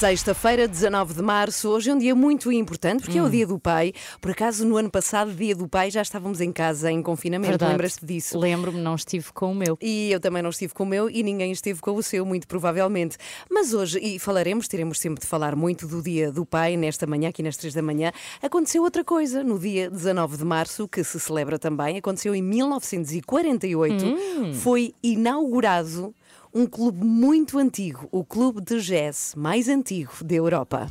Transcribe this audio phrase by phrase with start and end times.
[0.00, 1.68] Sexta-feira, 19 de março.
[1.68, 3.28] Hoje é um dia muito importante porque é o Hum.
[3.30, 3.92] dia do pai.
[4.18, 7.62] Por acaso, no ano passado, dia do pai, já estávamos em casa em confinamento.
[7.62, 8.38] Lembras-te disso?
[8.38, 9.76] Lembro-me, não estive com o meu.
[9.78, 12.48] E eu também não estive com o meu e ninguém esteve com o seu, muito
[12.48, 13.18] provavelmente.
[13.50, 17.28] Mas hoje, e falaremos, teremos sempre de falar muito do dia do pai, nesta manhã,
[17.28, 18.10] aqui nas três da manhã,
[18.40, 19.44] aconteceu outra coisa.
[19.44, 24.54] No dia 19 de março, que se celebra também, aconteceu em 1948, Hum.
[24.54, 26.14] foi inaugurado
[26.52, 30.90] um clube muito antigo, o clube de jazz mais antigo da Europa.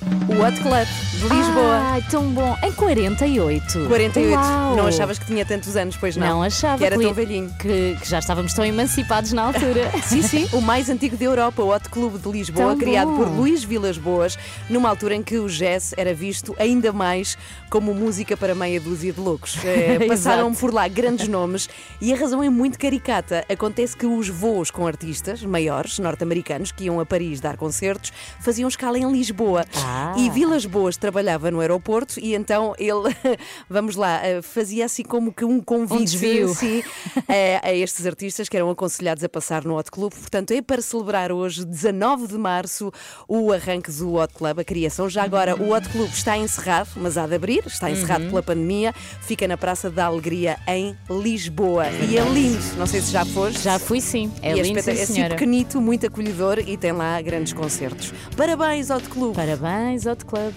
[0.00, 0.86] O Hot Club
[1.18, 1.80] de Lisboa.
[1.82, 2.56] Ai, tão bom.
[2.62, 3.88] Em 48.
[3.88, 4.32] 48.
[4.32, 4.76] Uau.
[4.76, 6.26] Não achavas que tinha tantos anos, pois não?
[6.28, 7.52] Não achava que era que tão velhinho.
[7.58, 9.90] Que, que já estávamos tão emancipados na altura.
[10.06, 13.16] Sim, sim, o mais antigo da Europa, o Hot Clube de Lisboa, Tão criado bom.
[13.16, 14.38] por Luís Vilas Boas,
[14.70, 17.36] numa altura em que o jazz era visto ainda mais
[17.68, 19.56] como música para meia dúzia de loucos.
[19.68, 21.68] Eh, passaram por lá grandes nomes
[22.00, 23.44] e a razão é muito caricata.
[23.48, 28.66] Acontece que os voos com artistas maiores, norte-americanos, que iam a Paris dar concertos, faziam
[28.66, 29.64] escala em Lisboa.
[29.76, 30.14] Ah.
[30.16, 33.14] E Vilas Boas trabalhava no aeroporto e então ele,
[33.68, 36.54] vamos lá, eh, fazia assim como que um convite desvio.
[36.54, 36.82] sim,
[37.28, 40.12] a, a estes artistas que eram aconselhados a passar no Hot Club.
[40.12, 42.92] Portanto, é para celebrar hoje, 19 de março,
[43.26, 45.08] o arranque do Hot Club, a criação.
[45.08, 48.30] Já agora, o Hot Club está encerrado, mas há de abrir, está encerrado Uhum.
[48.30, 48.92] pela pandemia,
[49.22, 51.86] fica na Praça da Alegria, em Lisboa.
[51.90, 53.60] E é lindo, não sei se já foste.
[53.62, 54.30] Já fui sim.
[54.42, 58.12] É e lindo, espeta- sim, é assim pequenito, muito acolhedor e tem lá grandes concertos.
[58.36, 59.34] Parabéns, Hot Club!
[59.34, 60.52] Parabéns, Hot Club.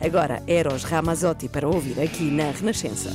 [0.00, 3.10] Agora, Eros Ramazzotti para ouvir aqui na Renascença.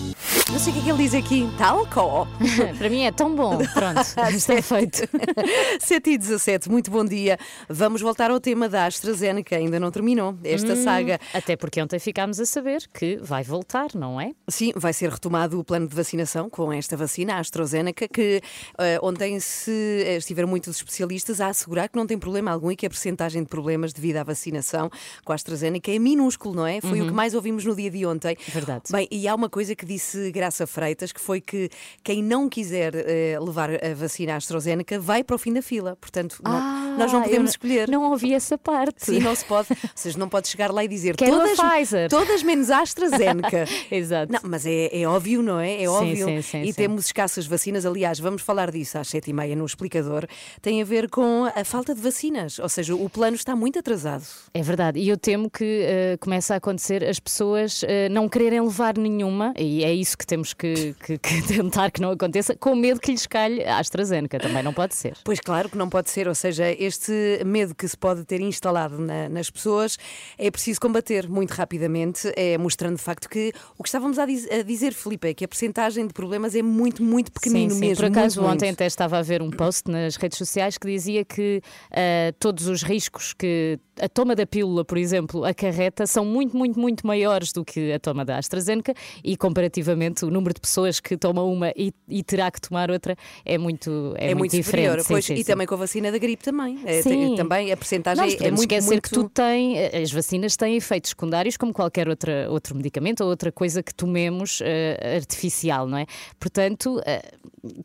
[0.52, 1.50] Não sei o que é que ele diz aqui.
[1.58, 2.28] Talco!
[2.78, 3.58] Para mim é tão bom.
[3.74, 4.02] Pronto,
[4.32, 5.08] está feito.
[5.80, 7.38] 7 e 17, muito bom dia.
[7.70, 10.84] Vamos voltar ao tema da AstraZeneca, ainda não terminou esta Hum.
[10.84, 11.20] saga.
[11.34, 14.32] Até porque ontem ficámos a saber que vai voltar, não é?
[14.50, 18.42] Sim, vai ser retomado o plano de vacinação com esta vacina, a AstraZeneca, que
[18.78, 19.72] eh, ontem se
[20.06, 23.42] eh, estiveram muitos especialistas a assegurar que não tem problema algum e que a percentagem
[23.44, 24.90] de problemas devido à vacinação
[25.24, 26.82] com a AstraZeneca é minúsculo, não é?
[26.82, 28.36] Foi o que mais ouvimos no dia de ontem.
[28.38, 28.54] Uhum.
[28.54, 28.84] Verdade.
[28.92, 31.70] Bem, e há uma coisa que disse Graça Freitas, que foi que
[32.04, 35.96] quem não quiser eh, levar a vacina AstraZeneca vai para o fim da fila.
[36.02, 37.88] Portanto, não- nós não Ah, podemos escolher.
[37.90, 39.06] Não ouvi essa parte.
[39.06, 39.70] Sim, não se pode.
[39.72, 42.82] Ou seja, não pode chegar lá e dizer Quero a todas, Pfizer." todas menos a
[42.82, 43.21] AstraZeneca.
[43.92, 44.32] Exato.
[44.32, 45.84] Não, mas é, é óbvio, não é?
[45.84, 46.26] É óbvio.
[46.28, 46.74] sim, sim, e sim.
[46.74, 47.86] temos escassas vacinas.
[47.86, 50.26] Aliás, vamos falar disso às sete e meia no explicador.
[50.62, 52.60] Tem a ver com a falta de vacinas.
[52.60, 54.24] Ou seja, o plano está muito atrasado.
[54.54, 58.62] É verdade, e eu temo que eh, comece a acontecer as pessoas eh, não quererem
[58.62, 62.76] levar nenhuma, e é isso que temos que, que- que tentar que não aconteça, com
[62.76, 65.18] medo que lhes calhe a AstraZeneca, também não pode ser.
[65.24, 68.98] Pois claro que não pode ser, ou seja, este medo que se pode ter instalado
[69.00, 69.98] na- nas pessoas
[70.38, 74.50] é preciso combater muito rapidamente, é mostrando de facto que o que estávamos a, diz-
[74.50, 77.82] a dizer, Filipe, é que a percentagem de problemas é muito, muito pequenino sim, sim.
[77.88, 77.98] mesmo.
[77.98, 81.62] Por acaso, ontem até estava a ver um post nas redes sociais que dizia que
[81.92, 86.80] eh, todos os riscos que a toma da pílula, por exemplo, acarreta são muito, muito,
[86.80, 91.18] muito maiores do que a toma da AstraZeneca e comparativamente o número de pessoas que
[91.18, 94.66] tomam uma e, e terá que tomar outra é muito, é É, muito diferente.
[94.88, 95.00] superior.
[95.02, 95.44] Sim, Pois, sim, e sim.
[95.44, 96.80] também com a vacina da gripe também.
[96.86, 97.10] É, Sim.
[97.10, 99.02] tem- também a percentagem nos é muito, esquecer muito...
[99.04, 103.30] que tudo tem, eh, as vacinas têm efeitos secundários como qualquer outra, outro medicamento ou
[103.30, 106.06] outra coisa que tomemos eh, artificial, não é?
[106.40, 107.22] Portanto, eh,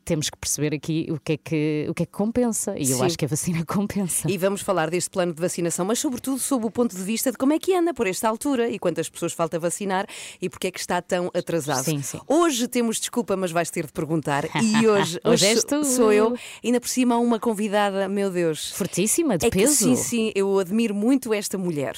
[0.04, 2.74] temos que perceber aqui o que é que, o que, é que compensa.
[2.78, 3.04] E eu Sim.
[3.04, 4.30] acho que a vacina compensa.
[4.30, 7.38] E vamos falar deste plano de vacinação, mas sobretudo sob o ponto de vista de
[7.38, 10.06] como é que anda por esta altura e quantas pessoas falta vacinar
[10.40, 11.84] e porque é que está tão atrasado.
[11.84, 12.20] Sim, sim.
[12.26, 14.44] Hoje temos desculpa, mas vais ter de perguntar.
[14.62, 16.34] E hoje, Hoje és sou- sou eu,
[16.64, 18.70] ainda por cima uma convidada, meu Deus.
[18.72, 19.74] Fortíssima, de É que peso.
[19.74, 21.94] sim, sim, eu admiro muito esta mulher.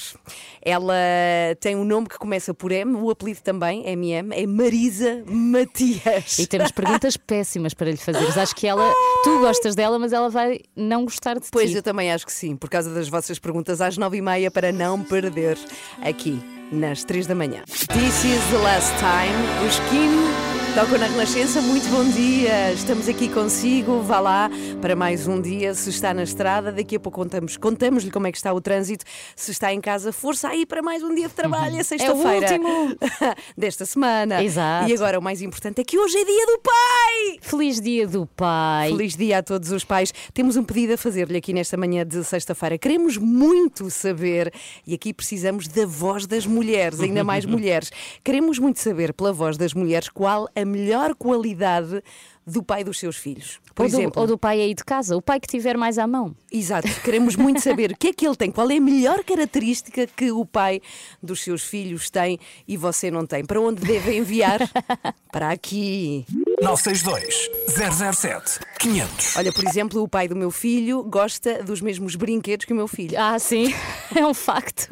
[0.63, 0.95] Ela
[1.61, 6.39] tem um nome que começa por M, o apelido também, MM, é Marisa Matias.
[6.39, 8.39] E temos perguntas péssimas para lhe fazer.
[8.39, 8.93] Acho que ela,
[9.25, 11.77] tu gostas dela, mas ela vai não gostar de Pois ti.
[11.77, 14.71] eu também acho que sim, por causa das vossas perguntas às nove e meia para
[14.73, 15.59] não perder
[16.03, 16.39] aqui
[16.71, 17.63] nas três da manhã.
[17.67, 19.67] This is the last time.
[19.67, 22.73] Os Kim Toco na Renascença, muito bom dia.
[22.73, 24.01] Estamos aqui consigo.
[24.03, 24.51] Vá lá
[24.81, 25.75] para mais um dia.
[25.75, 29.05] Se está na estrada, daqui a pouco contamos, contamos-lhe como é que está o trânsito.
[29.35, 31.77] Se está em casa, força aí para mais um dia de trabalho.
[31.77, 32.97] É sexta-feira último.
[33.59, 34.43] desta semana.
[34.43, 34.89] Exato.
[34.89, 37.39] E agora o mais importante é que hoje é dia do pai.
[37.41, 38.91] Feliz dia do pai.
[38.91, 40.13] Feliz dia a todos os pais.
[40.33, 42.79] Temos um pedido a fazer-lhe aqui nesta manhã de sexta-feira.
[42.79, 44.53] Queremos muito saber,
[44.87, 47.91] e aqui precisamos da voz das mulheres, ainda mais mulheres.
[48.23, 52.03] Queremos muito saber, pela voz das mulheres, qual a melhor qualidade
[52.49, 53.61] do pai dos seus filhos.
[53.75, 55.99] Por Ou do, exemplo, ou do pai aí de casa, o pai que tiver mais
[55.99, 56.35] à mão.
[56.51, 60.07] Exato, queremos muito saber o que é que ele tem, qual é a melhor característica
[60.07, 60.81] que o pai
[61.23, 63.45] dos seus filhos tem e você não tem.
[63.45, 64.61] Para onde deve enviar?
[65.31, 66.25] Para aqui.
[66.61, 69.37] 962 007 500.
[69.37, 72.89] Olha, por exemplo, o pai do meu filho gosta dos mesmos brinquedos que o meu
[72.89, 73.19] filho.
[73.19, 73.75] Ah, sim,
[74.15, 74.89] é um facto.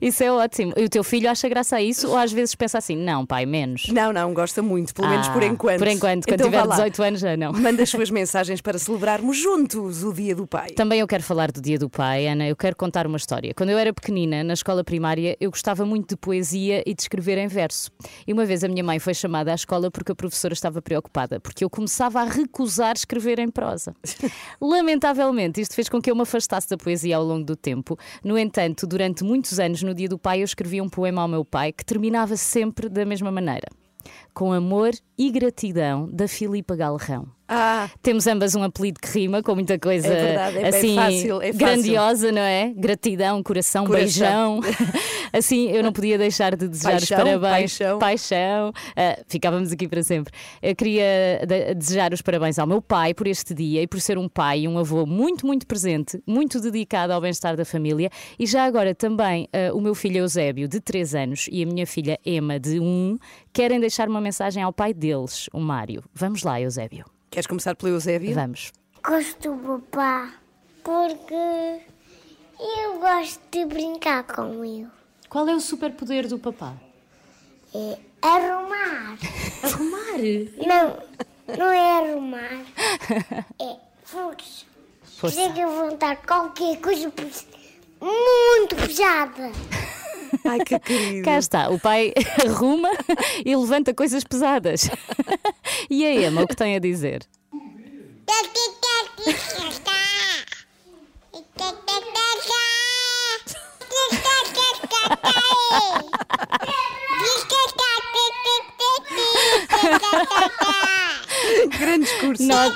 [0.00, 0.72] Isso é ótimo.
[0.76, 3.46] E o teu filho acha graça a isso ou às vezes pensa assim: não, pai,
[3.46, 3.86] menos.
[3.88, 5.78] Não, não, gosta muito, pelo menos Ah, por enquanto.
[5.78, 6.76] Por enquanto, quando Então tiver lá.
[6.88, 7.52] 18 anos já não.
[7.52, 10.70] Manda as suas mensagens para celebrarmos juntos o Dia do Pai.
[10.70, 12.46] Também eu quero falar do Dia do Pai, Ana.
[12.46, 13.52] Eu quero contar uma história.
[13.54, 17.38] Quando eu era pequenina, na escola primária, eu gostava muito de poesia e de escrever
[17.38, 17.90] em verso.
[18.26, 21.40] E uma vez a minha mãe foi chamada à escola porque a professora estava preocupada,
[21.40, 23.94] porque eu começava a recusar escrever em prosa.
[24.60, 27.98] Lamentavelmente, isto fez com que eu me afastasse da poesia ao longo do tempo.
[28.24, 31.44] No entanto, durante muitos anos, no Dia do Pai, eu escrevia um poema ao meu
[31.44, 33.68] pai que terminava sempre da mesma maneira.
[34.32, 37.37] Com amor e gratidão da Filipa Galrão.
[37.48, 41.40] Ah, Temos ambas um apelido que rima com muita coisa É verdade, é assim fácil,
[41.40, 42.72] é grandiosa, não é?
[42.76, 44.60] Gratidão, coração, Coração.
[44.60, 44.74] beijão.
[45.32, 47.78] assim, eu não podia deixar de desejar Paixão, os parabéns.
[47.78, 47.98] paixão.
[47.98, 48.72] Paixão.
[48.96, 50.32] Ah, ficávamos aqui para sempre.
[50.60, 54.18] Eu queria de- desejar os parabéns ao meu pai por este dia e por ser
[54.18, 58.10] um pai e um avô muito, muito presente, muito dedicado ao bem-estar da família.
[58.38, 61.86] E já agora também ah, o meu filho Eusébio, de 3 anos, e a minha
[61.86, 63.16] filha Emma, de 1,
[63.54, 66.02] querem deixar uma mensagem ao pai deles, o Mário.
[66.14, 67.06] Vamos lá, Eusébio.
[67.30, 68.34] Queres começar pelo Eusébio?
[68.34, 68.72] Vamos.
[69.04, 70.34] Gosto do papá
[70.82, 71.80] porque
[72.58, 74.88] eu gosto de brincar com ele.
[75.28, 76.74] Qual é o superpoder do papá?
[77.74, 79.18] É arrumar.
[79.62, 80.18] Arrumar.
[80.66, 82.64] Não, não é arrumar.
[83.60, 84.64] É força.
[85.02, 85.36] Força.
[85.36, 87.12] Tem que levantar qualquer coisa
[88.00, 89.50] muito pesada.
[90.44, 91.24] Ai, que querido.
[91.24, 92.12] Cá está, o pai
[92.46, 92.90] arruma
[93.44, 94.88] e levanta coisas pesadas.
[95.90, 97.26] E a Emma, o que tem a dizer?
[111.78, 112.42] Grande discurso.
[112.44, 112.72] Nós-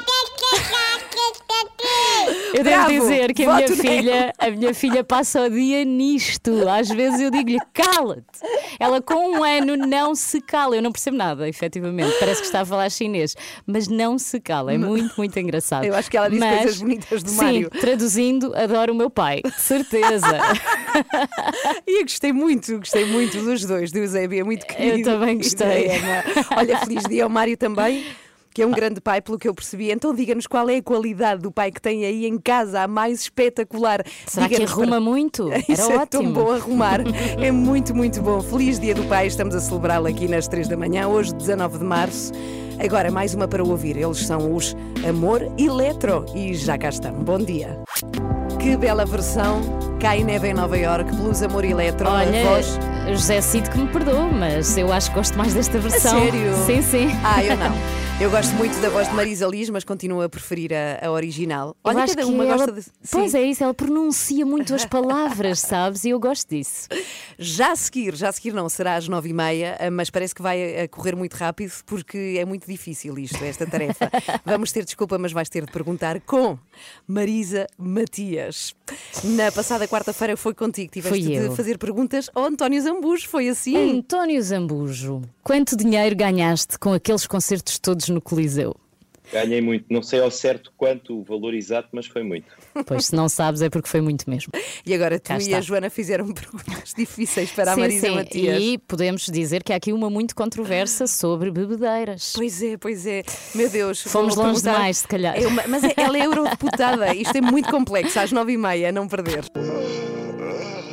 [2.54, 6.68] Eu devo Bravo, dizer que a minha filha, a minha filha passa o dia nisto.
[6.68, 8.24] Às vezes eu digo-lhe, cala-te.
[8.78, 10.76] Ela com um ano não se cala.
[10.76, 12.14] Eu não percebo nada, efetivamente.
[12.20, 13.34] Parece que está a falar chinês,
[13.66, 14.72] mas não se cala.
[14.72, 15.84] É muito, muito engraçado.
[15.84, 17.70] Eu acho que ela disse Mas, coisas bonitas do sim, Mário.
[17.70, 19.40] traduzindo, adoro o meu pai.
[19.44, 20.26] De certeza.
[21.86, 25.10] E eu gostei muito, gostei muito dos dois, do Eusébio, é muito querido.
[25.10, 25.88] também E da gostei.
[26.56, 28.04] Olha, feliz dia ao Mário também.
[28.54, 29.90] Que é um grande pai, pelo que eu percebi.
[29.90, 33.20] Então diga-nos qual é a qualidade do pai que tem aí em casa, a mais
[33.22, 34.04] espetacular.
[34.26, 35.48] Será que arruma para- muito?
[35.52, 36.32] Era é tão ótimo.
[36.34, 37.00] bom arrumar.
[37.40, 38.40] É muito, muito bom.
[38.40, 41.84] Feliz Dia do Pai, estamos a celebrá-lo aqui nas 3 da manhã, hoje, 19 de
[41.84, 42.32] março.
[42.78, 43.96] Agora, mais uma para ouvir.
[43.96, 44.74] Eles são os
[45.08, 46.24] Amor Eletro.
[46.34, 47.12] E já cá estão.
[47.12, 47.78] Bom dia.
[48.60, 49.60] Que bela versão.
[50.00, 52.08] Cai neve em Nova York, Blues Amor Eletro.
[52.08, 52.78] a Olha, voz.
[53.10, 56.18] José Cid que me perdoa, mas eu acho que gosto mais desta versão.
[56.20, 56.54] sério?
[56.66, 57.08] Sim, sim.
[57.24, 57.72] Ah, eu não.
[58.20, 61.74] Eu gosto muito da voz de Marisa Liz, mas continuo a preferir a, a original.
[61.82, 62.86] Olha, cada que uma ela, gosta de.
[63.10, 63.38] Pois Sim.
[63.38, 66.04] é isso, ela pronuncia muito as palavras, sabes?
[66.04, 66.86] E eu gosto disso.
[67.36, 70.42] Já a seguir, já a seguir não, será às nove e meia, mas parece que
[70.42, 74.10] vai a correr muito rápido porque é muito difícil isto, esta tarefa.
[74.44, 76.58] Vamos ter desculpa, mas vais ter de perguntar com
[77.06, 78.74] Marisa Matias.
[79.24, 83.98] Na passada quarta-feira foi contigo, tiveste de fazer perguntas ao António Zambujo, foi assim?
[83.98, 88.76] António Zambujo, quanto dinheiro ganhaste com aqueles concertos todos no Coliseu?
[89.30, 92.46] Ganhei muito, não sei ao certo quanto o valor exato, mas foi muito.
[92.86, 94.50] Pois se não sabes é porque foi muito mesmo.
[94.84, 95.58] E agora tu Cá e está.
[95.58, 98.14] a Joana fizeram perguntas difíceis para a sim, Marisa sim.
[98.14, 98.62] Matias.
[98.62, 102.32] E podemos dizer que há aqui uma muito controversa sobre bebedeiras.
[102.34, 103.22] Pois é, pois é.
[103.54, 104.02] Meu Deus.
[104.02, 105.36] Fomos longe perguntar- demais, se calhar.
[105.40, 107.14] É uma- mas é- ela é eurodeputada.
[107.14, 108.18] Isto é muito complexo.
[108.18, 109.44] Às nove e meia, não perder.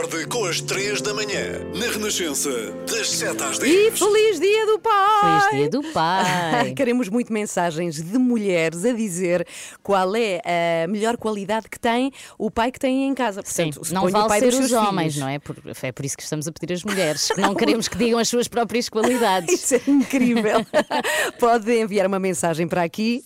[0.00, 2.48] Acorde com às 3 da manhã, na Renascença,
[2.90, 3.70] das 7 às 10.
[3.74, 5.40] E feliz dia do pai!
[5.50, 6.72] Feliz dia do pai.
[6.74, 9.46] Queremos muito mensagens de mulheres a dizer
[9.82, 10.40] qual é
[10.84, 13.42] a melhor qualidade que tem o pai que tem em casa.
[13.44, 15.16] Sim, Portanto, não suponho o vale pai ser os homens, filhos.
[15.18, 15.38] não é?
[15.38, 18.18] Por- é por isso que estamos a pedir as mulheres, que não queremos que digam
[18.18, 19.52] as suas próprias qualidades.
[19.52, 20.64] Isso é incrível.
[21.38, 23.22] Pode enviar uma mensagem para aqui.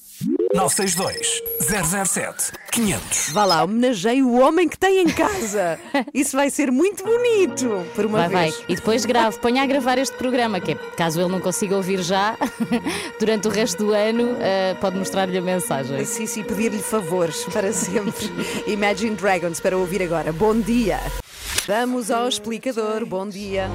[0.55, 1.43] 962
[2.07, 3.31] 007 500.
[3.33, 5.79] Vá lá, homenageie o homem que tem em casa.
[6.15, 7.85] Isso vai ser muito bonito.
[7.95, 8.45] Por uma Vai, vai.
[8.51, 8.65] vez.
[8.69, 12.01] E depois grave, ponha a gravar este programa, que é, caso ele não consiga ouvir
[12.03, 12.37] já,
[13.19, 16.05] durante o resto do ano, eh, pode mostrar-lhe a mensagem.
[16.05, 18.31] Sim, sim, pedir-lhe favores para sempre.
[18.67, 20.33] Imagine Dragons para ouvir agora.
[20.33, 21.01] Bom dia.
[21.67, 23.05] Vamos ao explicador.
[23.07, 23.69] Bom dia.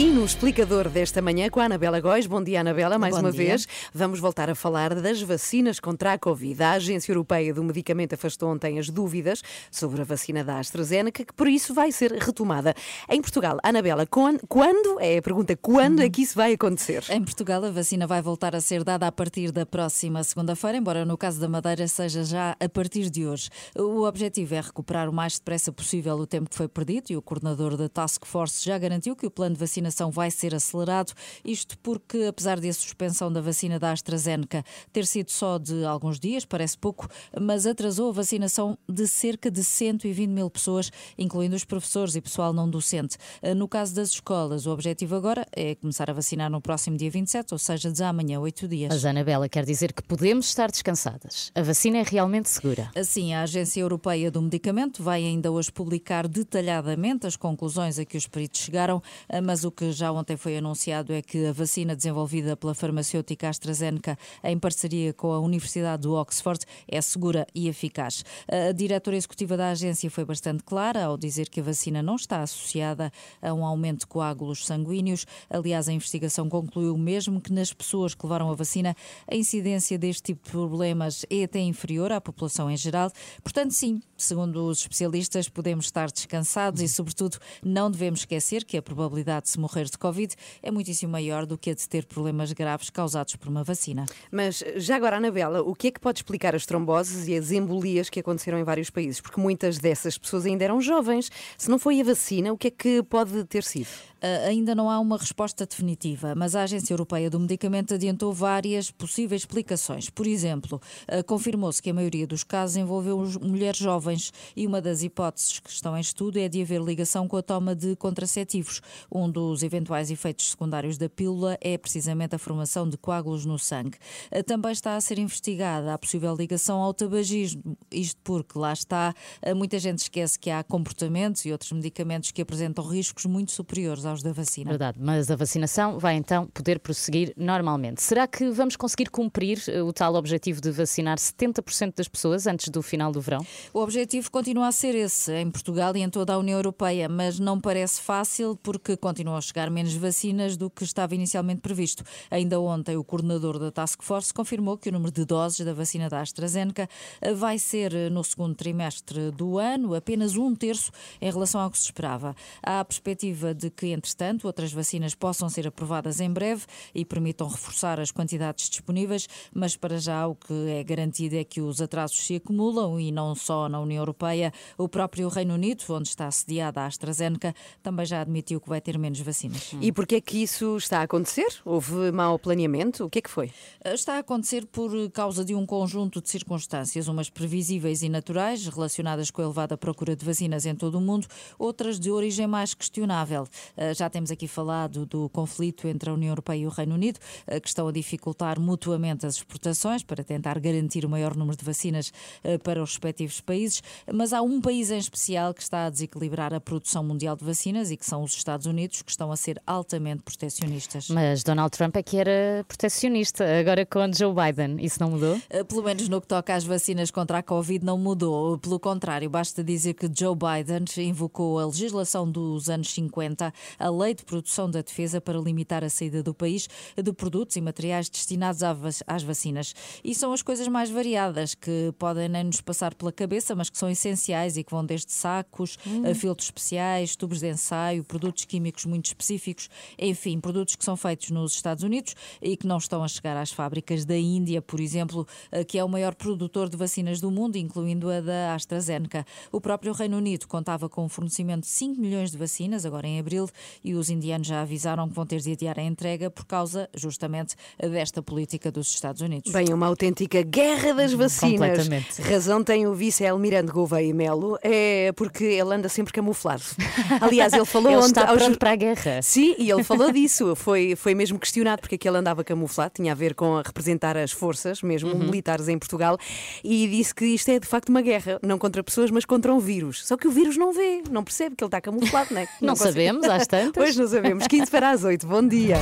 [0.00, 2.26] E no explicador desta manhã com a Anabela Góis.
[2.26, 3.48] Bom dia, Anabela, mais Bom uma dia.
[3.48, 3.68] vez.
[3.92, 6.62] Vamos voltar a falar das vacinas contra a Covid.
[6.62, 11.34] A Agência Europeia do Medicamento afastou ontem as dúvidas sobre a vacina da AstraZeneca, que
[11.34, 12.74] por isso vai ser retomada.
[13.10, 17.04] Em Portugal, Anabela, quan- quando, é a pergunta, quando é que isso vai acontecer?
[17.10, 21.04] Em Portugal, a vacina vai voltar a ser dada a partir da próxima segunda-feira, embora
[21.04, 23.50] no caso da Madeira seja já a partir de hoje.
[23.76, 27.20] O objetivo é recuperar o mais depressa possível o tempo que foi perdido e o
[27.22, 29.58] coordenador da Task Force já garantiu que o plano de
[29.90, 31.12] vacinação vai ser acelerado.
[31.44, 36.18] Isto porque, apesar de a suspensão da vacina da AstraZeneca ter sido só de alguns
[36.18, 41.64] dias, parece pouco, mas atrasou a vacinação de cerca de 120 mil pessoas, incluindo os
[41.64, 43.16] professores e pessoal não docente.
[43.56, 47.52] No caso das escolas, o objetivo agora é começar a vacinar no próximo dia 27,
[47.52, 48.90] ou seja, de amanhã, oito dias.
[48.92, 51.50] Mas, Anabela, quer dizer que podemos estar descansadas.
[51.54, 52.90] A vacina é realmente segura.
[52.94, 58.16] Assim, a Agência Europeia do Medicamento vai ainda hoje publicar detalhadamente as conclusões a que
[58.16, 61.96] os peritos chegaram, ah, mas o que já ontem foi anunciado é que a vacina
[61.96, 68.24] desenvolvida pela farmacêutica AstraZeneca em parceria com a Universidade de Oxford é segura e eficaz.
[68.48, 72.42] A diretora executiva da agência foi bastante clara ao dizer que a vacina não está
[72.42, 73.10] associada
[73.40, 75.26] a um aumento de coágulos sanguíneos.
[75.48, 78.94] Aliás, a investigação concluiu mesmo que nas pessoas que levaram a vacina,
[79.26, 83.10] a incidência deste tipo de problemas é até inferior à população em geral.
[83.42, 88.82] Portanto, sim, segundo os especialistas, podemos estar descansados e, sobretudo, não devemos esquecer que a
[88.82, 92.52] probabilidade de se morrer de Covid é muitíssimo maior do que a de ter problemas
[92.52, 94.04] graves causados por uma vacina.
[94.30, 98.10] Mas já agora, Anabela, o que é que pode explicar as tromboses e as embolias
[98.10, 99.20] que aconteceram em vários países?
[99.20, 101.30] Porque muitas dessas pessoas ainda eram jovens.
[101.56, 103.88] Se não foi a vacina, o que é que pode ter sido?
[104.22, 108.90] Uh, ainda não há uma resposta definitiva, mas a Agência Europeia do Medicamento adiantou várias
[108.90, 110.10] possíveis explicações.
[110.10, 115.02] Por exemplo, uh, confirmou-se que a maioria dos casos envolveu mulheres jovens e uma das
[115.02, 118.82] hipóteses que estão em estudo é de haver ligação com a toma de contraceptivos.
[119.10, 123.96] Um dos eventuais efeitos secundários da pílula é precisamente a formação de coágulos no sangue.
[124.30, 129.14] Uh, também está a ser investigada a possível ligação ao tabagismo, isto porque lá está,
[129.56, 134.22] muita gente esquece que há comportamentos e outros medicamentos que apresentam riscos muito superiores aos
[134.22, 134.70] da vacina.
[134.70, 138.02] Verdade, mas a vacinação vai então poder prosseguir normalmente.
[138.02, 142.68] Será que vamos conseguir cumprir eh, o tal objetivo de vacinar 70% das pessoas antes
[142.68, 143.44] do final do verão?
[143.72, 147.38] O objetivo continua a ser esse, em Portugal e em toda a União Europeia, mas
[147.38, 152.04] não parece fácil porque continuam a chegar menos vacinas do que estava inicialmente previsto.
[152.30, 156.08] Ainda ontem, o coordenador da Task Force confirmou que o número de doses da vacina
[156.08, 156.88] da AstraZeneca
[157.20, 160.90] eh, vai ser eh, no segundo trimestre do ano apenas um terço
[161.20, 162.34] em relação ao que se esperava.
[162.62, 166.64] Há a perspectiva de que, entretanto, outras vacinas possam ser aprovadas em breve
[166.94, 171.60] e permitam reforçar as quantidades disponíveis, mas para já o que é garantido é que
[171.60, 174.52] os atrasos se acumulam e não só na União Europeia.
[174.78, 178.98] O próprio Reino Unido, onde está sediada a AstraZeneca, também já admitiu que vai ter
[178.98, 179.74] menos vacinas.
[179.80, 181.48] E porquê é que isso está a acontecer?
[181.64, 183.04] Houve mau planeamento?
[183.04, 183.52] O que é que foi?
[183.84, 189.30] Está a acontecer por causa de um conjunto de circunstâncias, umas previsíveis e naturais, relacionadas
[189.30, 191.26] com a elevada procura de vacinas em todo o mundo,
[191.58, 193.46] outras de origem mais questionável.
[193.90, 197.18] Eh, Já temos aqui falado do conflito entre a União Europeia e o Reino Unido,
[197.46, 201.64] eh, que estão a dificultar mutuamente as exportações para tentar garantir o maior número de
[201.64, 202.12] vacinas
[202.44, 203.82] eh, para os respectivos países.
[204.12, 207.90] Mas há um país em especial que está a desequilibrar a produção mundial de vacinas
[207.90, 211.08] e que são os Estados Unidos, que estão a ser altamente protecionistas.
[211.08, 214.76] Mas Donald Trump é que era protecionista, agora com Joe Biden.
[214.84, 215.40] Isso não mudou?
[215.68, 218.58] Pelo menos no que toca às vacinas contra a Covid, não mudou.
[218.58, 224.14] Pelo contrário, basta dizer que Joe Biden invocou a legislação dos anos 50 a lei
[224.14, 226.68] de produção da defesa para limitar a saída do país
[227.02, 228.60] de produtos e materiais destinados
[229.06, 229.74] às vacinas.
[230.04, 233.78] E são as coisas mais variadas que podem nem nos passar pela cabeça, mas que
[233.78, 236.14] são essenciais e que vão desde sacos, hum.
[236.14, 239.68] filtros especiais, tubos de ensaio, produtos químicos muito específicos,
[239.98, 243.50] enfim, produtos que são feitos nos Estados Unidos e que não estão a chegar às
[243.50, 247.56] fábricas da Índia, por exemplo, eh, que é o maior produtor de vacinas do mundo,
[247.56, 249.24] incluindo a da AstraZeneca.
[249.50, 253.18] O próprio Reino Unido contava com o fornecimento de 5 milhões de vacinas, agora em
[253.18, 253.48] abril,
[253.82, 257.54] e os indianos já avisaram que vão ter de adiar a entrega por causa, justamente,
[257.78, 259.52] desta política dos Estados Unidos.
[259.52, 261.88] Bem, uma autêntica guerra das vacinas.
[262.18, 266.62] Razão tem o vice-almirante Gouveia Melo, é porque ele anda sempre camuflado.
[267.20, 268.06] Aliás, ele falou ele onde.
[268.06, 269.22] Está pronto para a guerra.
[269.22, 270.54] Sim, e ele falou disso.
[270.56, 273.62] Foi, foi mesmo questionado porque é que ele andava camuflado, tinha a ver com a
[273.62, 275.18] representar as forças, mesmo uhum.
[275.18, 276.18] militares em Portugal,
[276.64, 279.58] e disse que isto é de facto uma guerra, não contra pessoas, mas contra um
[279.58, 280.06] vírus.
[280.06, 282.48] Só que o vírus não vê, não percebe que ele está camuflado, não é?
[282.60, 283.84] Não, não sabemos, às tantas.
[283.84, 284.46] Pois não sabemos.
[284.46, 285.76] 15 para as 8, bom dia.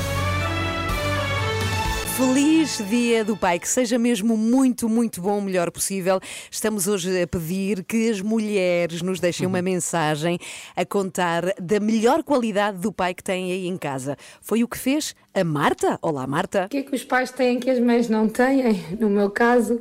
[2.16, 6.18] Feliz Dia do Pai, que seja mesmo muito, muito bom, o melhor possível.
[6.50, 10.36] Estamos hoje a pedir que as mulheres nos deixem uma mensagem
[10.74, 14.16] a contar da melhor qualidade do pai que têm aí em casa.
[14.42, 15.96] Foi o que fez a Marta.
[16.02, 16.64] Olá, Marta.
[16.64, 18.84] O que é que os pais têm que as mães não têm?
[18.98, 19.80] No meu caso,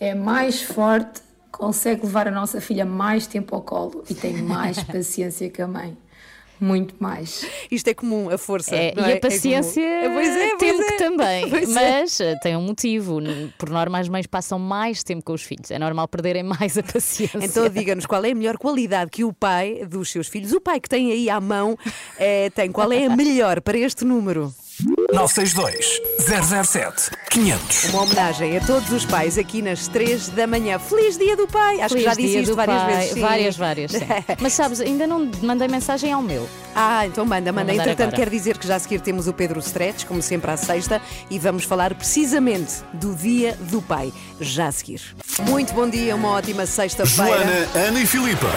[0.00, 4.82] é mais forte, consegue levar a nossa filha mais tempo ao colo e tem mais
[4.82, 5.96] paciência que a mãe
[6.60, 7.46] muito mais.
[7.70, 8.74] Isto é comum, a força.
[8.74, 9.04] É, e é?
[9.04, 10.96] a é paciência é pois é, pois tempo é.
[10.96, 11.48] também.
[11.58, 11.74] Pois é.
[11.74, 12.36] mas é.
[12.36, 13.20] tem um motivo.
[13.56, 15.70] Por norma, as mães passam mais tempo com os filhos.
[15.70, 17.38] É normal perderem mais a paciência.
[17.42, 20.80] Então diga-nos qual é a melhor qualidade que o pai dos seus filhos, o pai
[20.80, 21.78] que tem aí à mão,
[22.18, 22.70] é, tem.
[22.70, 24.52] Qual é a melhor para este número?
[25.10, 26.02] 962
[26.66, 27.84] 007 500.
[27.84, 30.78] Uma homenagem a todos os pais aqui nas 3 da manhã.
[30.78, 31.80] Feliz Dia do Pai!
[31.80, 32.94] Acho Feliz que já disse isto várias pai.
[32.94, 33.12] vezes.
[33.14, 33.20] Sim.
[33.20, 33.92] Várias, várias.
[33.92, 34.06] Sim.
[34.38, 36.46] Mas sabes, ainda não mandei mensagem ao meu.
[36.74, 37.72] Ah, então manda, manda.
[37.72, 41.00] Entretanto, quer dizer que já a seguir temos o Pedro Stretch, como sempre à sexta,
[41.30, 45.00] e vamos falar precisamente do Dia do Pai, já a seguir.
[45.40, 47.38] Muito bom dia, uma ótima sexta-feira.
[47.38, 48.48] Joana, Ana e Filipa,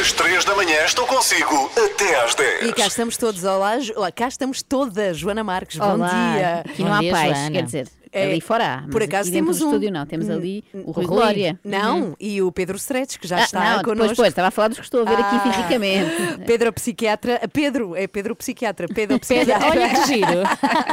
[0.00, 2.66] às 3 da manhã estou consigo até às 10.
[2.68, 3.76] E cá estamos todos, olá,
[4.14, 5.95] cá estamos todas, Joana Marques, olá.
[5.98, 6.60] Bom dia.
[6.60, 7.88] Aqui não há paz, quer dizer.
[8.16, 8.88] É, ali fora há.
[8.88, 9.66] Por acaso temos um.
[9.66, 11.58] estúdio não, temos ali o Rui Glória.
[11.64, 12.14] Não, uhum.
[12.18, 14.06] e o Pedro Stretch, que já ah, está não, connosco.
[14.06, 16.10] Pois, pois, estava a falar dos que estou a ver ah, aqui fisicamente.
[16.46, 19.68] Pedro psiquiatra, Pedro, é Pedro psiquiatra, Pedro psiquiatra.
[19.68, 20.42] Olha que giro.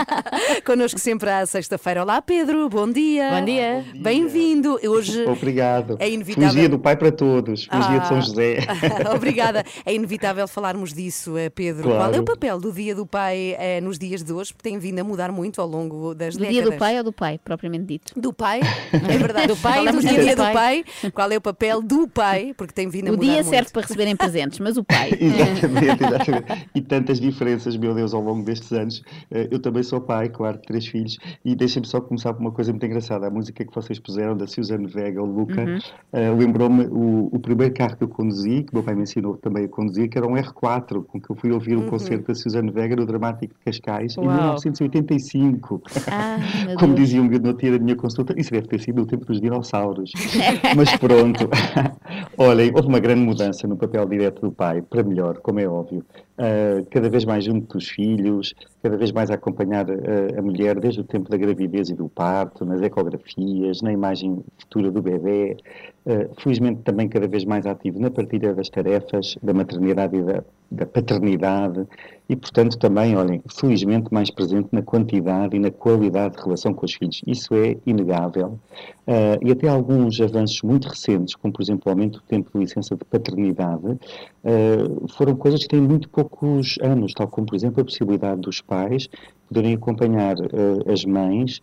[0.65, 2.03] connosco sempre à sexta-feira.
[2.03, 3.29] Olá, Pedro, bom dia.
[3.31, 3.85] Bom dia.
[3.95, 4.79] Bem-vindo.
[4.83, 5.97] Hoje Obrigado.
[5.99, 6.49] É inevitável.
[6.49, 7.65] Feliz dia do Pai para todos.
[7.65, 8.57] Feliz ah, dia de São José.
[9.15, 9.63] Obrigada.
[9.85, 11.83] É inevitável falarmos disso, eh, Pedro.
[11.83, 11.99] Claro.
[11.99, 14.53] Qual é o papel do Dia do Pai eh, nos dias de hoje?
[14.53, 16.63] Porque tem vindo a mudar muito ao longo das do décadas.
[16.63, 18.19] Dia do Pai ou do Pai, propriamente dito?
[18.19, 19.47] Do pai, é verdade.
[19.47, 20.83] Do pai, do dia do pai.
[21.13, 22.53] Qual é o papel do pai?
[22.57, 23.49] Porque tem vindo a o mudar O dia muito.
[23.49, 25.11] serve para receberem presentes, mas o pai.
[25.19, 26.69] exatamente, exatamente.
[26.75, 29.03] E tantas diferenças, meu Deus, ao longo destes anos.
[29.31, 31.17] Eh, eu também sou pai, claro, de três filhos.
[31.43, 33.27] E deixem-me só começar por uma coisa muito engraçada.
[33.27, 35.77] A música que vocês puseram, da Suzanne Vega, o Luca, uhum.
[35.77, 39.65] uh, lembrou-me o, o, primeiro carro que eu conduzi, que meu pai me ensinou também
[39.65, 41.87] a conduzir, que era um R4, com que eu fui ouvir uhum.
[41.87, 44.25] o concerto da Suzanne Vega no Dramático de Cascais, Uau.
[44.25, 45.81] em 1985.
[46.11, 46.37] Ah,
[46.79, 49.41] Como dizia um no dia da minha consulta, isso deve ter sido o tempo dos
[49.41, 50.11] dinossauros.
[50.75, 51.49] Mas pronto.
[52.37, 56.05] Olhem, houve uma grande mudança no papel direto do pai, para melhor, como é óbvio.
[56.37, 60.79] Uh, cada vez mais junto dos filhos, cada vez mais a acompanhar uh, a mulher
[60.79, 65.57] desde o tempo da gravidez e do parto, nas ecografias, na imagem futura do bebê.
[66.05, 70.43] Uh, felizmente também cada vez mais ativo na partilha das tarefas da maternidade e da,
[70.73, 71.87] da paternidade
[72.27, 76.85] e, portanto, também, olhem, felizmente mais presente na quantidade e na qualidade de relação com
[76.85, 77.21] os filhos.
[77.27, 78.59] Isso é inegável.
[79.05, 82.59] Uh, e até alguns avanços muito recentes, como, por exemplo, o aumento do tempo de
[82.59, 87.81] licença de paternidade, uh, foram coisas que têm muito poucos anos, tal como, por exemplo,
[87.81, 89.09] a possibilidade dos pais
[89.53, 91.61] poderem acompanhar uh, as mães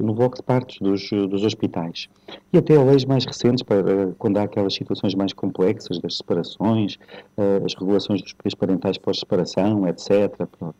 [0.00, 2.08] no bloco de partos dos, dos hospitais.
[2.52, 6.98] E até leis mais recentes, para quando há aquelas situações mais complexas das separações,
[7.64, 10.44] as regulações dos poderes parentais pós-separação, etc.
[10.58, 10.74] Pronto.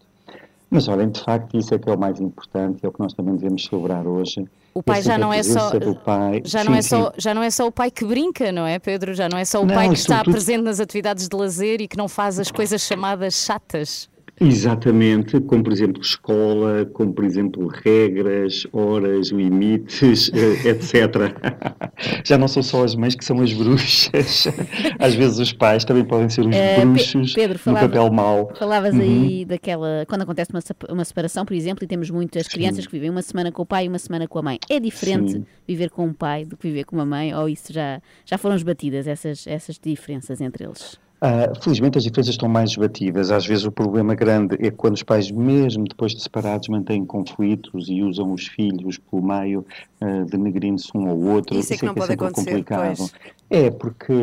[0.70, 3.12] Mas olhem, de facto, isso é que é o mais importante, é o que nós
[3.12, 4.44] também devemos celebrar hoje.
[4.72, 5.70] O pai já não é só
[6.04, 6.42] pai.
[6.44, 8.78] já sim, não é só já não é só o pai que brinca, não é,
[8.78, 9.12] Pedro?
[9.12, 11.88] Já não é só o não, pai que está presente nas atividades de lazer e
[11.88, 14.08] que não faz as coisas chamadas chatas.
[14.42, 21.36] Exatamente, como por exemplo escola, como por exemplo regras, horas, limites, eh, etc.
[22.24, 24.48] Já não são só as mães que são as bruxas,
[24.98, 28.50] às vezes os pais também podem ser os uh, bruxos Pedro, falava, no papel mau.
[28.56, 29.02] Falavas uhum.
[29.02, 32.52] aí daquela, quando acontece uma, uma separação, por exemplo, e temos muitas Sim.
[32.52, 34.58] crianças que vivem uma semana com o pai e uma semana com a mãe.
[34.70, 35.46] É diferente Sim.
[35.68, 38.56] viver com um pai do que viver com uma mãe, ou isso já, já foram
[38.56, 40.98] esbatidas essas, essas diferenças entre eles?
[41.22, 43.30] Uh, felizmente as diferenças estão mais esbatidas.
[43.30, 47.90] Às vezes o problema grande é quando os pais, mesmo depois de separados, mantêm conflitos
[47.90, 49.64] e usam os filhos pelo meio,
[50.00, 51.58] uh, denegrindo-se um ao outro.
[51.58, 53.10] Isso é que não é pode é sempre acontecer, complicado.
[53.50, 54.14] É, porque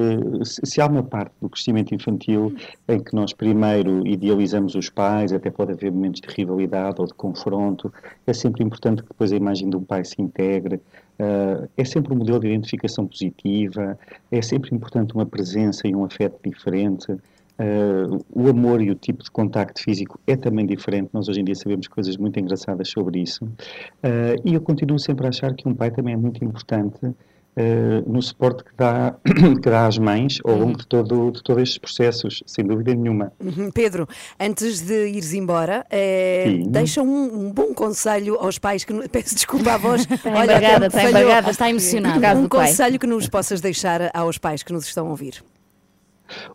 [0.44, 2.56] se, se há uma parte do crescimento infantil
[2.88, 7.14] em que nós primeiro idealizamos os pais, até pode haver momentos de rivalidade ou de
[7.14, 7.94] confronto,
[8.26, 10.82] é sempre importante que depois a imagem de um pai se integre.
[11.20, 13.98] Uh, é sempre um modelo de identificação positiva,
[14.32, 17.12] é sempre importante uma presença e um afeto diferente.
[17.12, 21.10] Uh, o amor e o tipo de contacto físico é também diferente.
[21.12, 23.46] Nós hoje em dia sabemos coisas muito engraçadas sobre isso.
[23.46, 27.00] Uh, e eu continuo sempre a achar que um pai também é muito importante
[27.58, 29.16] uh, no suporte que dá,
[29.62, 33.34] que dá às mães ao longo de, todo, de todos estes processos, sem dúvida nenhuma.
[33.44, 33.72] Uhum.
[33.72, 34.08] Pedro,
[34.40, 39.74] antes de ires embora, eh, deixa um, um bom conselho aos pais que peço desculpa
[39.74, 40.08] à voz.
[40.10, 41.22] Está embargada, está falhou.
[41.22, 42.40] embargada, está emocionada.
[42.40, 42.68] Um pai.
[42.68, 45.44] conselho que nos possas deixar aos pais que nos estão a ouvir.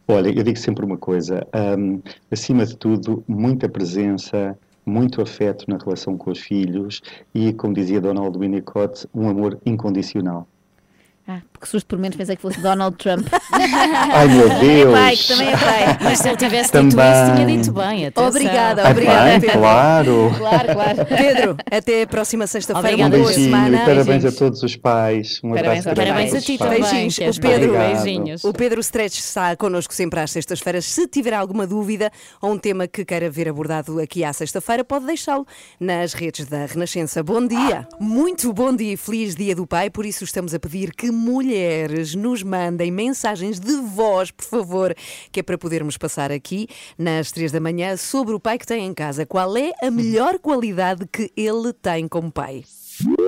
[0.06, 1.46] Olha, eu digo sempre uma coisa:
[1.78, 7.00] hum, acima de tudo, muita presença, muito afeto na relação com os filhos
[7.34, 10.46] e, como dizia Donald Winnicott, um amor incondicional.
[11.32, 13.24] Ah, porque susto por menos pensei que fosse Donald Trump.
[13.52, 14.92] Ai meu É Deus!
[14.92, 15.98] pai, que também é pai.
[16.02, 17.12] Mas se ele tivesse dito Também.
[17.12, 18.06] isso, tinha dito bem.
[18.06, 18.28] Atenção.
[18.28, 19.58] Obrigada, Ai, obrigada, bem, Pedro.
[19.60, 20.34] claro!
[20.38, 21.06] Claro, claro.
[21.06, 22.96] Pedro, até a próxima sexta-feira.
[22.96, 23.76] Uma Um boa semana.
[23.76, 24.34] e parabéns Beijinhos.
[24.34, 25.40] a todos os pais.
[25.44, 26.80] Um Parabéns abraço Parabéns a todos ti também.
[26.80, 27.36] Beijinhos.
[27.36, 27.72] O Pedro-?
[27.72, 28.44] Beijinhos.
[28.44, 30.84] O Pedro Stretch está connosco sempre às sextas-feiras.
[30.84, 35.06] Se tiver alguma dúvida ou um tema que queira ver abordado aqui à sexta-feira, pode
[35.06, 35.46] deixá-lo
[35.78, 37.22] nas redes da Renascença.
[37.22, 37.86] Bom dia!
[38.00, 39.90] Muito bom dia e feliz Dia do Pai.
[39.90, 41.10] Por isso estamos a pedir que
[41.52, 44.94] mulheres nos mandem mensagens de voz, por favor,
[45.30, 48.86] que é para podermos passar aqui nas três da manhã sobre o pai que tem
[48.86, 49.26] em casa.
[49.26, 52.64] Qual é a melhor qualidade que ele tem como pai?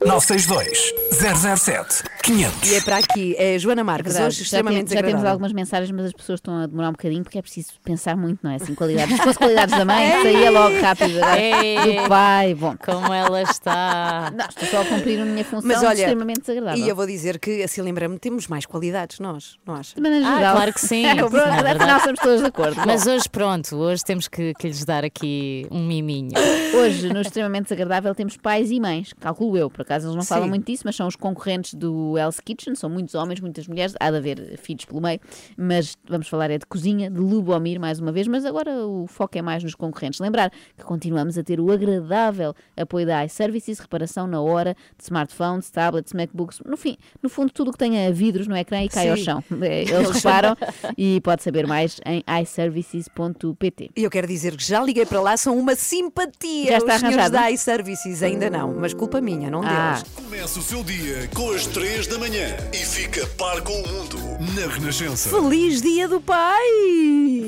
[0.04, 2.70] 962 007 500.
[2.72, 4.28] E é para aqui, é Joana Marques, Verdade.
[4.28, 5.30] hoje já, extremamente tem- já temos desagradável.
[5.30, 8.40] algumas mensagens, mas as pessoas estão a demorar um bocadinho porque é preciso pensar muito,
[8.42, 8.56] não é?
[8.56, 9.14] Assim, qualidades.
[9.16, 11.18] Se fosse qualidades da mãe, saía logo rápido.
[11.18, 12.02] Agora, É.
[12.02, 12.74] Do pai, bom.
[12.82, 14.32] Como ela está.
[14.34, 16.82] Não, estou só a cumprir a minha função Mas olha, extremamente desagradável.
[16.84, 19.94] E eu vou dizer que, assim lembrando-me, temos mais qualidades, nós, não acha?
[19.94, 20.56] De maneira Ah, geral.
[20.56, 21.04] claro que sim.
[21.16, 21.68] Pronto, verdade.
[21.76, 22.80] afinal estamos todos de acordo.
[22.86, 26.30] Mas hoje, pronto, hoje temos que, que lhes dar aqui um miminho.
[26.74, 30.44] Hoje, no extremamente desagradável, temos pais e mães, calculo eu, por acaso eles não falam
[30.44, 30.50] Sim.
[30.50, 34.10] muito disso, mas são os concorrentes do Hell's Kitchen, são muitos homens, muitas mulheres, há
[34.10, 35.20] de haver filhos pelo meio,
[35.56, 39.36] mas vamos falar é de cozinha, de Lubomir mais uma vez, mas agora o foco
[39.38, 40.20] é mais nos concorrentes.
[40.20, 45.70] Lembrar que continuamos a ter o agradável apoio da iServices, reparação na hora, de smartphones,
[45.70, 49.16] tablets, MacBooks, no fim, no fundo tudo que tenha vidros no ecrã e cai ao
[49.16, 49.24] Sim.
[49.24, 49.44] chão.
[49.64, 50.56] É, Eles reparam
[50.98, 53.90] e pode saber mais em iServices.pt.
[53.96, 56.66] E eu quero dizer que já liguei para lá, são uma simpatia.
[56.72, 57.32] Já está Os senhores arranjado?
[57.32, 59.68] da iServices ainda não, mas culpa minha, não Ah.
[59.74, 60.04] Deles.
[60.14, 64.18] Começa o seu dia com as 3 da manhã e fica par com o mundo
[64.54, 65.28] na Renascença.
[65.30, 66.60] Feliz Dia do Pai!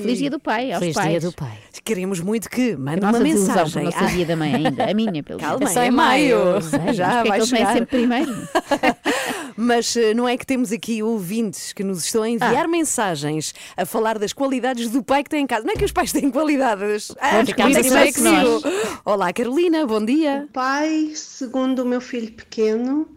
[0.03, 1.09] Feliz dia do pai, aos Feliz pais.
[1.11, 1.59] dia do pai.
[1.85, 3.85] Queremos muito que mande uma mensagem.
[3.85, 5.53] não ser dia da mãe ainda, a minha, pelo menos.
[5.53, 6.45] Calma, É só é em maio.
[6.45, 6.63] maio.
[6.63, 7.73] Sei, Já mas porque é vai que chegar.
[7.75, 8.33] sempre primeiro.
[9.59, 12.69] Mas eh, não é que temos aqui ouvintes que nos estão a enviar Ah.
[12.69, 15.65] mensagens a falar das qualidades do pai que tem em casa.
[15.65, 17.11] Não é que os pais têm qualidades.
[17.19, 17.55] Ah, é a que
[17.91, 18.63] vai que consigo?
[19.03, 20.47] Olá, Carolina, bom dia.
[20.53, 23.09] pai, segundo o meu filho pequeno,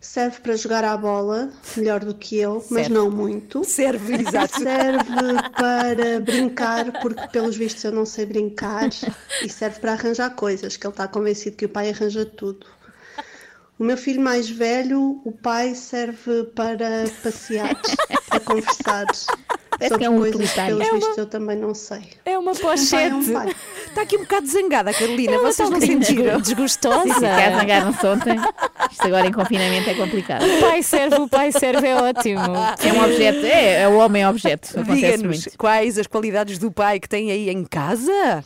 [0.00, 3.64] serve para jogar à bola, melhor do que eu, mas não muito.
[3.64, 4.60] Serve, exato.
[4.60, 5.04] Serve
[5.56, 8.90] para brincar, porque pelos vistos eu não sei brincar,
[9.42, 12.66] e serve para arranjar coisas, que ele está convencido que o pai arranja tudo.
[13.78, 17.80] O meu filho mais velho, o pai serve para passear,
[18.28, 19.06] para conversar
[19.78, 20.76] Parece sobre que é um utilitário.
[20.76, 22.00] pelos É uma- vistos eu também não sei.
[22.24, 23.14] É uma Um pai é pochete.
[23.14, 23.48] um.
[23.86, 25.32] Está aqui um bocado zangada, Carolina.
[25.34, 26.40] Ela Vocês não sentiram?
[26.40, 27.04] desgostosa.
[27.04, 27.20] Sim, sim,
[27.58, 28.36] zangaram-se ontem.
[28.90, 30.44] Isto agora em confinamento é complicado.
[30.44, 32.40] O pai serve, o pai serve é ótimo.
[32.84, 34.70] É um objeto, é, é o homem objeto.
[34.80, 35.58] Acontece Diga-nos muito.
[35.58, 38.44] quais as qualidades do pai que tem aí em casa.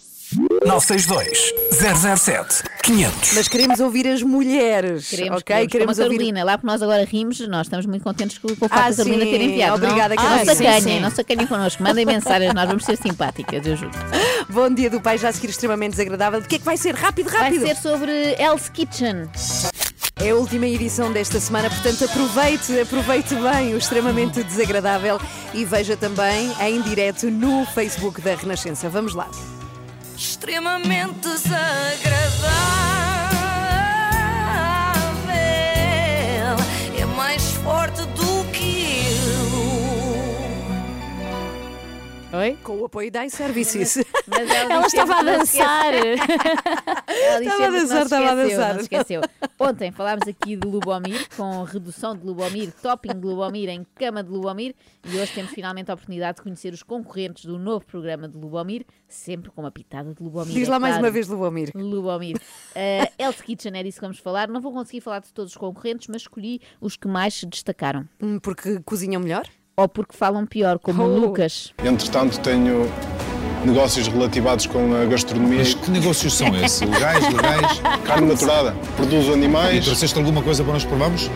[0.64, 3.32] 962 007 500.
[3.34, 5.08] Mas queremos ouvir as mulheres.
[5.08, 5.44] Queremos, ok?
[5.44, 6.16] queremos, Queremos a ouvir.
[6.16, 8.90] Carolina, lá porque nós agora rimos, nós estamos muito contentes com, com o facto Ah,
[8.90, 9.74] da Carolina sim, ter enviado.
[9.76, 10.44] obrigada, não, Carolina.
[10.44, 11.00] não sim, sacanhem, sim.
[11.00, 13.90] não sacanhem connosco, mandem mensagens, nós vamos ser simpáticas, eu juro.
[14.48, 16.40] Bom dia do pai, já a seguir extremamente desagradável.
[16.40, 16.94] De que é que vai ser?
[16.94, 17.66] Rápido, Vai rápido!
[17.66, 19.28] ser sobre Hell's Kitchen.
[20.16, 25.20] É a última edição desta semana, portanto aproveite, aproveite bem o extremamente desagradável
[25.54, 28.88] e veja também em direto no Facebook da Renascença.
[28.88, 29.28] Vamos lá.
[30.16, 32.52] Extremamente desagradável.
[36.98, 38.21] É mais forte do
[42.34, 42.56] Oi?
[42.64, 43.98] Com o apoio da iServices.
[44.26, 45.92] Mas ela, Ela estava a dançar.
[45.94, 48.74] Ela Estava a dançar, estava a dançar.
[48.74, 49.20] Não esqueceu.
[49.58, 54.30] Ontem falámos aqui de Lubomir, com redução de Lubomir, topping de Lubomir em cama de
[54.30, 58.38] Lubomir, e hoje temos finalmente a oportunidade de conhecer os concorrentes do novo programa de
[58.38, 60.54] Lubomir, sempre com uma pitada de Lubomir.
[60.54, 61.04] Diz é lá mais claro.
[61.04, 61.70] uma vez, Lubomir.
[61.74, 62.36] Lubomir.
[62.36, 64.48] Uh, Else Kitchen é disso que vamos falar.
[64.48, 68.08] Não vou conseguir falar de todos os concorrentes, mas escolhi os que mais se destacaram.
[68.22, 69.46] Hum, Porque cozinham melhor?
[69.76, 71.18] Ou porque falam pior, como o Oh.
[71.18, 71.72] Lucas.
[71.82, 72.90] Entretanto, tenho
[73.64, 75.58] negócios relativados com a gastronomia.
[75.60, 76.80] Mas que negócios são esses?
[76.82, 77.80] Legais, legais?
[78.04, 78.74] Carne maturada.
[78.96, 79.84] Produzo E animais.
[79.84, 81.30] trouxeste alguma coisa para nós provarmos?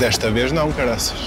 [0.00, 1.26] Desta vez não, caraças.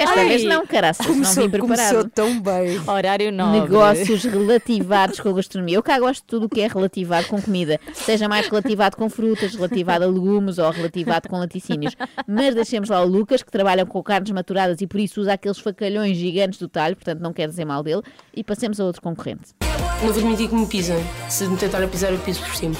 [0.00, 1.88] Desta Ai, vez não, caraças, não Começou, vim preparado.
[1.90, 2.80] começou tão bem.
[2.88, 3.60] Horário nobre.
[3.60, 5.76] Negócios relativados com a gastronomia.
[5.76, 9.10] Eu cá gosto de tudo o que é relativado com comida, seja mais relativado com
[9.10, 11.94] frutas, relativado a legumes ou relativado com laticínios.
[12.26, 15.58] Mas deixemos lá o Lucas, que trabalha com carnes maturadas e por isso usa aqueles
[15.58, 18.00] facalhões gigantes do talho, portanto não quer dizer mal dele,
[18.34, 19.54] e passemos a outro concorrente.
[19.60, 20.96] Não vou admitir que me pisem.
[21.28, 22.74] Se me tentarem pisar, eu piso por cima.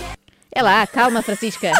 [0.50, 1.70] É lá, calma, Francisca.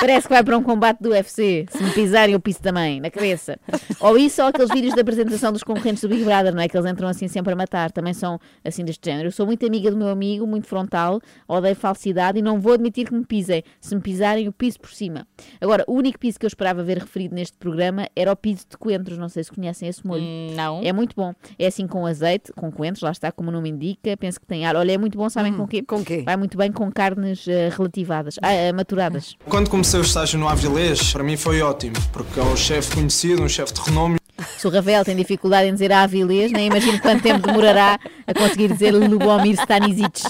[0.00, 1.66] Parece que vai para um combate do UFC.
[1.70, 3.58] Se me pisarem, eu piso também, na cabeça.
[4.00, 6.68] Ou isso, ou aqueles vídeos da apresentação dos concorrentes do Big Brother, não é?
[6.68, 7.90] Que eles entram assim sempre a matar.
[7.92, 9.28] Também são assim deste género.
[9.28, 13.06] Eu sou muito amiga do meu amigo, muito frontal, odeio falsidade e não vou admitir
[13.06, 13.62] que me pisem.
[13.80, 15.26] Se me pisarem, eu piso por cima.
[15.60, 18.78] Agora, o único piso que eu esperava ver referido neste programa era o piso de
[18.78, 19.18] coentros.
[19.18, 20.22] Não sei se conhecem esse molho.
[20.22, 20.80] Hum, Não.
[20.82, 21.34] É muito bom.
[21.58, 24.16] É assim com azeite, com coentros, lá está, como o nome indica.
[24.16, 24.76] Penso que tem ar.
[24.76, 25.82] Olha, é muito bom, sabem com o quê?
[25.82, 26.22] Com quê?
[26.24, 29.36] Vai muito bem com carnes eh, relativadas, ah, eh, maturadas.
[29.48, 33.42] Quando comecei o estágio no Avilés, para mim foi ótimo, porque é um chefe conhecido,
[33.42, 34.18] um chefe de renome.
[34.56, 38.72] Se o Ravel tem dificuldade em dizer Avilés, nem imagino quanto tempo demorará a conseguir
[38.72, 40.22] dizer Lubomir Stanisic.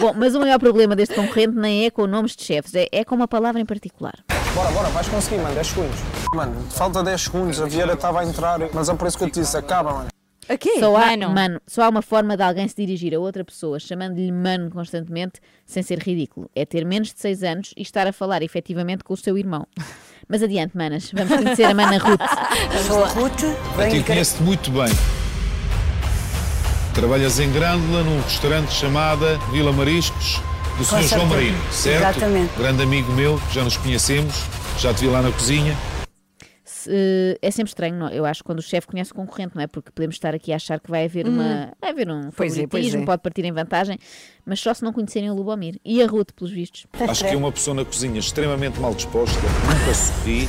[0.00, 3.04] Bom, mas o maior problema deste concorrente nem é com nomes de chefes, é, é
[3.04, 4.14] com uma palavra em particular.
[4.54, 5.98] Bora, bora, vais conseguir, mano, 10 segundos.
[6.34, 9.30] Mano, falta 10 segundos, a Vieira estava a entrar, mas é por isso que eu
[9.30, 10.08] te disse, acaba, mano.
[10.48, 10.80] Aqui?
[10.80, 11.30] Só há, Mano.
[11.30, 15.40] mano, só há uma forma de alguém se dirigir a outra pessoa chamando-lhe mano constantemente
[15.64, 16.50] sem ser ridículo.
[16.54, 19.66] É ter menos de 6 anos e estar a falar efetivamente com o seu irmão.
[20.28, 22.20] Mas adiante, manas, vamos conhecer a mana Ruth.
[22.86, 23.44] Sou a Ruth,
[23.78, 24.92] A ti venho conheço-te muito bem.
[26.94, 30.40] Trabalhas em Grândola, num restaurante chamada Vila Mariscos,
[30.76, 31.02] do Sr.
[31.02, 31.26] João.
[31.26, 32.18] Marino, certo?
[32.18, 32.52] Exatamente.
[32.58, 34.34] Grande amigo meu, já nos conhecemos,
[34.78, 35.74] já te vi lá na cozinha.
[36.84, 38.08] Se- é sempre estranho, não?
[38.08, 38.14] é?
[38.18, 39.66] eu acho, quando o chefe conhece o concorrente, não é?
[39.66, 42.66] Porque podemos estar aqui a achar que vai haver, uma, vai haver um Pois é,
[42.66, 43.06] pois favoritismo, é.
[43.06, 43.98] pode partir em vantagem,
[44.44, 45.78] mas só se não conhecerem o Lubomir.
[45.84, 46.86] E a Ruth, pelos vistos.
[47.08, 50.48] Acho que é uma pessoa na cozinha extremamente mal disposta, nunca sorri,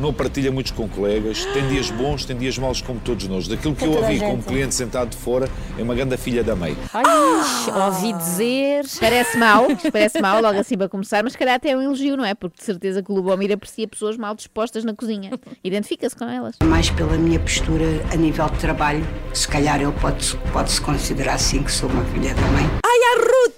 [0.00, 3.48] não partilha muitos com colegas, tem dias bons, tem dias maus como todos nós.
[3.48, 4.44] Daquilo que eu ouvi como gente.
[4.44, 6.76] cliente sentado de fora, é uma grande filha da mãe.
[6.92, 8.84] Ai, ouvi dizer.
[9.00, 11.82] Parece mal, isto parece mal logo assim para começar, mas se calhar até é um
[11.82, 12.34] elogio, não é?
[12.34, 15.30] Porque de certeza que o Lubomir aprecia pessoas mal dispostas na cozinha.
[15.62, 16.56] Identifica-se com elas.
[16.64, 21.62] Mais pela minha postura a nível de trabalho, se calhar ele pode, pode-se considerar assim
[21.62, 22.85] que sou uma filha da mãe.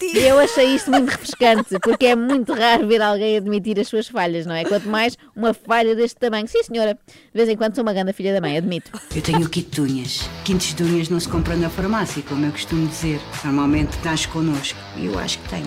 [0.09, 0.23] Ruth!
[0.23, 4.47] Eu achei isto muito refrescante, porque é muito raro ver alguém admitir as suas falhas,
[4.47, 4.65] não é?
[4.65, 6.47] Quanto mais uma falha deste tamanho.
[6.49, 8.91] Sim, senhora, de vez em quando sou uma grande filha da mãe, admito.
[9.15, 10.29] Eu tenho o kit de unhas.
[10.45, 13.21] Quintos de unhas não se compra na farmácia, como eu costumo dizer.
[13.45, 14.79] Normalmente nasce connosco.
[14.97, 15.65] E eu acho que tem.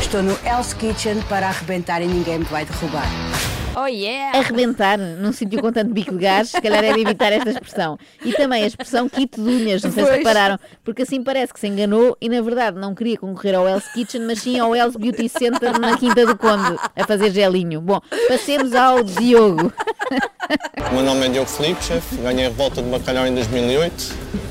[0.00, 3.06] Estou no Hell's Kitchen para arrebentar e ninguém me vai derrubar.
[3.76, 4.36] Oh yeah!
[4.36, 7.96] Arrebentar num sítio com tanto bico de gás, se calhar de evitar esta expressão.
[8.24, 10.18] E também a expressão kit de unhas, não sei se Pois.
[10.18, 13.92] repararam, porque assim parece que se enganou e na verdade não queria concorrer ao Else
[13.92, 17.80] Kitchen, mas sim ao Else Beauty Center na Quinta do Conde, a fazer gelinho.
[17.80, 19.72] Bom, passemos ao Diogo.
[20.90, 22.16] O meu nome é Diogo Felipe, chefe.
[22.16, 23.94] Ganhei a revolta de bacalhau em 2008.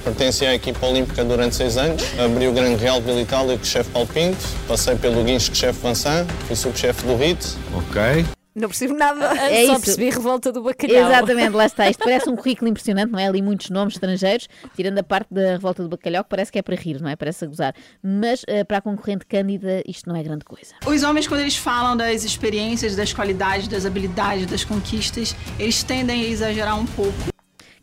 [0.06, 2.02] Pertenci à equipa olímpica durante seis anos.
[2.18, 4.38] Abri o Grande Real de Vila Itália com o chefe Paulo Pinto.
[4.66, 6.26] Passei pelo Guincho com o chefe Vansan.
[6.48, 7.58] Fui subchefe do RIT.
[7.76, 8.39] Ok.
[8.60, 9.26] Não percebo nada.
[9.38, 9.82] É Só isso.
[9.86, 11.10] percebi revolta do bacalhau.
[11.10, 11.90] Exatamente, lá está.
[11.90, 13.28] Isto parece um currículo impressionante, não é?
[13.28, 16.62] Ali muitos nomes estrangeiros, tirando a parte da revolta do bacalhau, que parece que é
[16.62, 17.16] para rir, não é?
[17.16, 17.74] Parece a gozar.
[18.04, 20.74] Mas eh, para a concorrente Cândida, isto não é grande coisa.
[20.86, 26.26] Os homens, quando eles falam das experiências, das qualidades, das habilidades, das conquistas, eles tendem
[26.26, 27.39] a exagerar um pouco.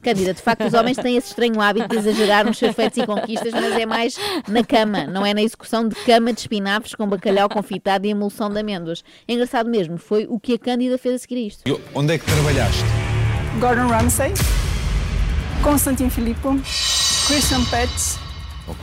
[0.07, 3.05] Cândida, de facto, os homens têm esse estranho hábito de exagerar nos seus feitos e
[3.05, 4.17] conquistas, mas é mais
[4.47, 8.49] na cama, não é na execução de cama de espinafres com bacalhau confitado e emulsão
[8.49, 9.03] de amêndoas.
[9.27, 11.69] É engraçado mesmo, foi o que a Cândida fez a seguir a isto.
[11.69, 12.85] E onde é que trabalhaste?
[13.59, 14.33] Gordon Ramsay,
[15.61, 16.51] Constantin Filippo,
[17.27, 18.17] Christian Petz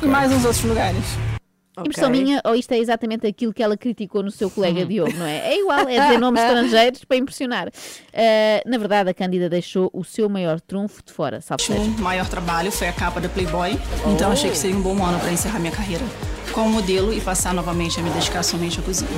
[0.02, 1.33] e mais uns outros lugares.
[1.80, 5.26] Impressão minha, ou isto é exatamente aquilo que ela criticou no seu colega Diogo, não
[5.26, 5.54] é?
[5.54, 7.70] É igual, é dizer nomes estrangeiros para impressionar.
[8.14, 11.80] Ah, na verdade, a Cândida deixou o seu maior trunfo de fora, salve seja.
[11.80, 13.72] O maior trabalho foi a capa da Playboy,
[14.14, 16.04] então achei que seria um bom ano para encerrar minha carreira
[16.54, 19.10] como modelo e passar novamente a me dedicar somente à cozinha.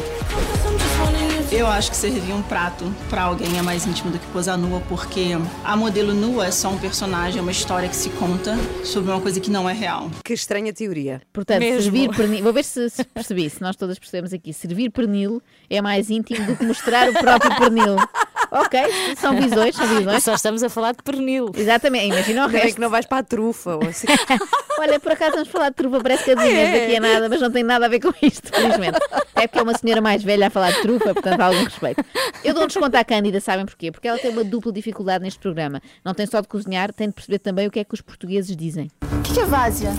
[1.51, 4.81] Eu acho que servir um prato para alguém é mais íntimo do que posar nua,
[4.89, 5.29] porque
[5.63, 9.21] a modelo nua é só um personagem, é uma história que se conta sobre uma
[9.21, 10.09] coisa que não é real.
[10.23, 11.21] Que estranha teoria.
[11.31, 11.81] Portanto, Mesmo.
[11.83, 12.43] servir pernil.
[12.43, 14.53] Vou ver se, se percebi, se nós todas percebemos aqui.
[14.53, 17.95] Servir pernil é mais íntimo do que mostrar o próprio pernil.
[18.55, 18.79] Ok,
[19.17, 20.23] são visões, são visões.
[20.23, 21.51] Só estamos a falar de pernil.
[21.55, 22.75] Exatamente, imagina o resto.
[22.75, 24.07] que não vais para a trufa ou assim.
[24.79, 26.79] Olha, por acaso vamos falar de trufa, parece que adivinhas É.
[26.79, 28.97] daqui a nada, mas não tem nada a ver com isto, felizmente.
[29.35, 32.03] É porque é uma senhora mais velha a falar de trufa, portanto há algum respeito.
[32.43, 33.91] Eu dou um desconto à Cândida, sabem porquê?
[33.91, 35.81] Porque ela tem uma dupla dificuldade neste programa.
[36.03, 38.55] Não tem só de cozinhar, tem de perceber também o que é que os portugueses
[38.55, 38.89] dizem.
[39.01, 39.91] O que é várzea?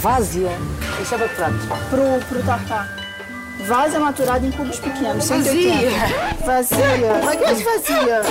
[0.00, 0.50] Várzea?
[1.02, 1.54] Isso é para prato?
[1.90, 2.99] Pro, pro tartar.
[3.94, 5.28] É maturada em cubos pequenos.
[5.28, 5.52] Vazia.
[5.52, 6.44] 180.
[6.44, 7.20] Vazia.
[7.24, 8.22] Mas que é vazia?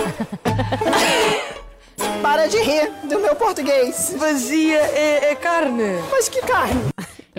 [2.22, 4.14] Para de rir do meu português.
[4.18, 6.00] Vazia é, é carne.
[6.12, 6.90] Mas que carne?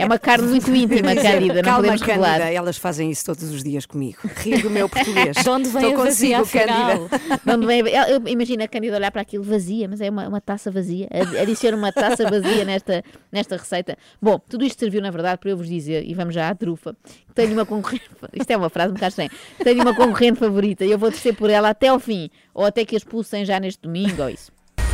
[0.01, 2.39] É uma carne muito íntima, Cândida, não Calma, podemos revelar.
[2.39, 4.19] Cândida, elas fazem isso todos os dias comigo.
[4.37, 5.37] Rir do meu português.
[5.43, 6.65] De onde vem Estou a vazia, consigo?
[6.67, 7.67] Cândida.
[7.67, 7.87] Vem- eu-
[8.21, 11.09] eu- Imagina a Cândida olhar para aquilo vazia, mas é uma, uma taça vazia.
[11.13, 13.97] Ad- Adiciona uma taça vazia nesta, nesta receita.
[14.21, 16.95] Bom, tudo isto serviu, na verdade, para eu vos dizer, e vamos já à trufa,
[17.29, 18.05] que tenho uma concorrente.
[18.35, 19.31] Isto é uma frase um bocado estranha.
[19.63, 22.85] Tenho uma concorrente favorita e eu vou torcer por ela até ao fim, ou até
[22.85, 24.51] que a expulsem já neste domingo, ou isso.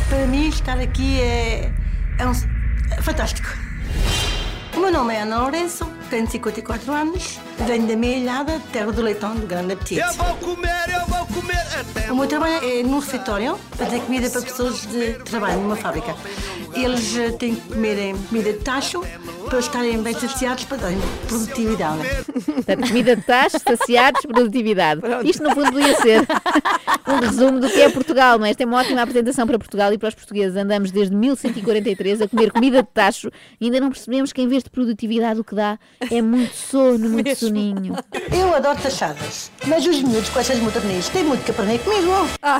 [0.09, 1.71] Para mim, estar aqui é,
[2.19, 2.31] é, um,
[2.97, 3.47] é fantástico.
[4.77, 9.01] O meu nome é Ana Lourenço, tenho 54 anos, venho da minha ilhada, terra do
[9.01, 10.01] leitão, do grande apetite.
[10.01, 12.11] Eu vou comer, eu vou comer até...
[12.11, 16.15] O meu trabalho é num refeitório, fazer comida para pessoas de trabalho numa fábrica.
[16.73, 19.03] Eles eh, têm que comer em comida de tacho
[19.49, 22.01] para estarem bem saciados para darem produtividade.
[22.45, 25.01] Portanto, comida de taxa, saciados, produtividade.
[25.23, 26.27] Isto, no fundo, podia ser
[27.07, 29.97] um resumo do que é Portugal, mas esta é uma ótima apresentação para Portugal e
[29.97, 30.57] para os portugueses.
[30.57, 34.63] Andamos desde 1143 a comer comida de tacho e ainda não percebemos que, em vez
[34.63, 35.79] de produtividade, o que dá
[36.11, 37.95] é muito sono, muito soninho.
[38.31, 42.11] Eu adoro tachadas, mas os miúdos com essas modernistas têm muito que aprender comigo.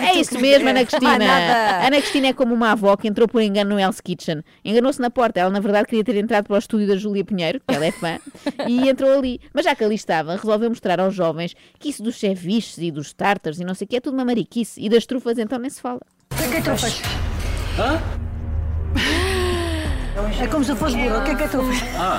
[0.01, 1.25] é isso mesmo, Ana Cristina.
[1.25, 1.87] Ah.
[1.87, 4.43] Ana Cristina é como uma avó que entrou por engano no Hell's Kitchen.
[4.63, 5.39] Enganou-se na porta.
[5.39, 7.91] Ela, na verdade, queria ter entrado para o estúdio da Júlia Pinheiro, que ela é
[7.91, 8.19] fã,
[8.67, 9.39] e entrou ali.
[9.53, 13.13] Mas já que ali estava, resolveu mostrar aos jovens que isso dos ceviches e dos
[13.13, 14.79] tartars e não sei o que é tudo uma mariquice.
[14.81, 16.01] E das trufas, então, nem se fala.
[16.31, 17.01] O que é que é trufas?
[17.79, 18.26] Hã?
[20.41, 21.19] É como se eu fosse burro.
[21.19, 21.77] O que é que é trufas?
[21.97, 22.17] Ah.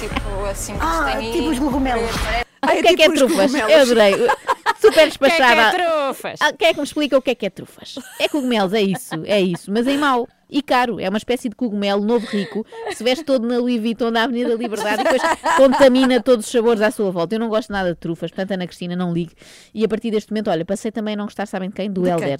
[0.00, 2.10] tipo assim, Ah, tipo os cogumelos.
[2.62, 3.54] o que é que é trufas?
[3.54, 4.14] Eu adorei.
[4.80, 5.52] Super despachada.
[5.52, 6.38] O que é que é trufas?
[6.42, 7.94] Ah, Quem é que me explica o que é que é trufas?
[8.18, 10.28] É cogumelos, é isso, é isso, mas em mau.
[10.50, 13.80] E caro, é uma espécie de cogumelo novo rico que se veste todo na Louis
[13.80, 15.22] Vuitton da Avenida Liberdade e depois
[15.56, 17.34] contamina todos os sabores à sua volta.
[17.34, 19.32] Eu não gosto nada de trufas, portanto, Ana Cristina, não ligue.
[19.72, 21.90] E a partir deste momento, olha, passei também a não gostar, sabem de quem?
[21.90, 22.36] Do De quem?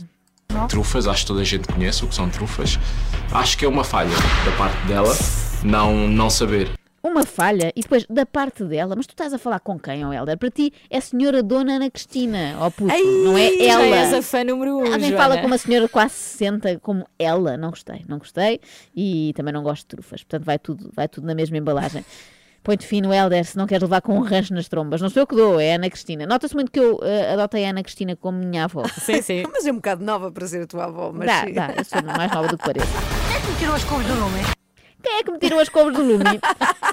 [0.69, 2.79] Trufas, acho que toda a gente conhece o que são trufas.
[3.33, 5.15] Acho que é uma falha da parte dela
[5.65, 6.71] não, não saber.
[7.03, 10.13] Uma falha, e depois da parte dela, mas tu estás a falar com quem, ó
[10.13, 10.39] Helder?
[10.39, 13.97] Para ti é a senhora Dona Ana Cristina, ó puto, não é Já ela.
[13.97, 15.17] és a fã número um, Alguém Joana.
[15.17, 18.61] fala com uma senhora quase 60 como ela, não gostei, não gostei
[18.95, 22.05] e também não gosto de trufas, portanto vai tudo, vai tudo na mesma embalagem.
[22.63, 25.01] Põe-te fino, Helder, se não queres levar com um rancho nas trombas.
[25.01, 26.27] Não sou eu que dou, é a Ana Cristina.
[26.27, 28.85] Nota-se muito que eu eh, adotei a Ana Cristina como minha avó.
[29.01, 29.43] Sim, sim.
[29.53, 31.11] Mas é um bocado nova para ser a tua avó.
[31.13, 31.53] Mas Dá, sim.
[31.53, 32.87] dá, eu sou mais nova do que pareço.
[33.29, 34.62] Quem é que me tirou as cores do lume?
[35.03, 36.41] Quem é que me tirou as cobras do lume?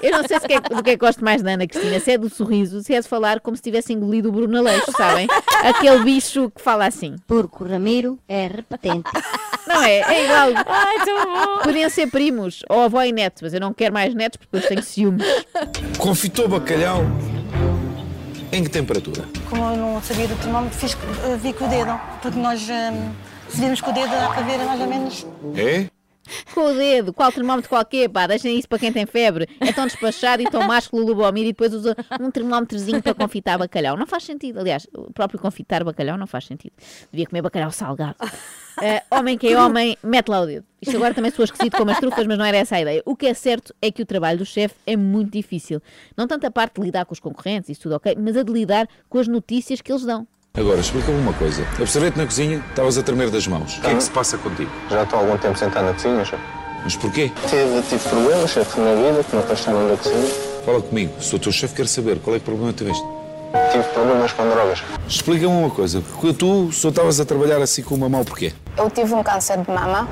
[0.02, 2.00] Eu não sei se que é, do que é que gosto mais da Ana Cristina,
[2.00, 4.92] se é do sorriso, se é de falar como se tivesse engolido o Bruno Aleixo,
[4.92, 5.28] sabem?
[5.62, 7.16] Aquele bicho que fala assim.
[7.26, 9.10] Porque o Ramiro é repetente.
[9.66, 9.98] Não é?
[10.00, 10.64] É igual.
[10.66, 11.62] Ai, tão bom.
[11.62, 14.68] Podiam ser primos, ou avó e neto, mas eu não quero mais netos porque depois
[14.68, 15.26] tenho ciúmes.
[15.98, 17.02] Confitou bacalhau
[18.52, 19.24] em que temperatura?
[19.48, 22.00] Como eu não sabia do termómetro, fiz, eh, vi com o dedo.
[22.20, 22.92] Porque nós, eh,
[23.48, 25.26] se virmos com o dedo, dá para ver mais ou menos.
[25.54, 25.86] É?
[26.54, 29.48] Com o dedo, qual termómetro qualquer, pá, deixem isso para quem tem febre.
[29.60, 33.96] É tão despachado e tão másculo Lubomir e depois usa um termómetrozinho para confitar bacalhau.
[33.96, 36.72] Não faz sentido, aliás, o próprio confitar bacalhau não faz sentido.
[37.10, 38.16] Devia comer bacalhau salgado.
[38.82, 40.64] Eh, homem que é homem, mete lá o dedo.
[40.80, 43.02] Isto agora também sou esquisito como as trufas, mas não era essa a ideia.
[43.04, 45.82] O que é certo é que o trabalho do chefe é muito difícil.
[46.16, 48.52] Não tanto a parte de lidar com os concorrentes, isso tudo ok, mas a de
[48.52, 50.26] lidar com as notícias que eles dão.
[50.56, 51.64] Agora, explica-me uma coisa.
[51.78, 53.78] Observei-te na cozinha, estavas a tremer das mãos.
[53.78, 54.68] O que é que se passa contigo?
[54.90, 56.42] Já estou há algum tempo sentado na cozinha, chefe.
[56.82, 57.30] Mas porquê?
[57.48, 60.28] Tive, tive problemas, chefe, na vida, que não passaram da cozinha.
[60.66, 61.12] Fala comigo.
[61.20, 63.04] Sou o teu chefe, quero saber qual é que problema tiveste.
[63.70, 64.82] Tive problemas com drogas.
[65.06, 66.00] Explica-me uma coisa.
[66.00, 68.52] Porque tu só estavas a trabalhar assim com uma mão porquê?
[68.76, 70.08] Eu tive um câncer de mama.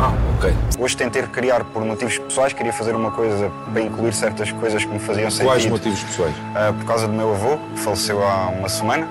[0.00, 0.54] Ah, ok.
[0.78, 4.90] Hoje tentei criar por motivos pessoais, queria fazer uma coisa para incluir certas coisas que
[4.90, 5.48] me faziam sentido.
[5.48, 6.34] Quais motivos pessoais?
[6.54, 9.06] Ah, por causa do meu avô, que faleceu há uma semana.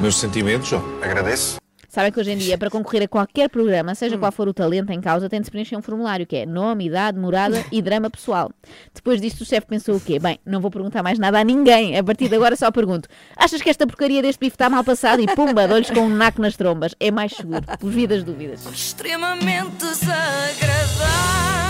[0.00, 0.82] Meus sentimentos, João.
[1.02, 1.62] Agradeço.
[1.92, 4.90] Sabem que hoje em dia, para concorrer a qualquer programa, seja qual for o talento
[4.90, 8.08] em causa, tem de se preencher um formulário que é nome, idade, morada e drama
[8.08, 8.50] pessoal.
[8.94, 10.18] Depois disto, o chefe pensou o quê?
[10.18, 11.98] Bem, não vou perguntar mais nada a ninguém.
[11.98, 15.20] A partir de agora só pergunto: achas que esta porcaria deste bife está mal passado?
[15.20, 16.94] E pumba, dou-lhes com um naco nas trombas.
[16.98, 18.64] É mais seguro, por vi das dúvidas.
[18.64, 21.61] Extremamente desagradável.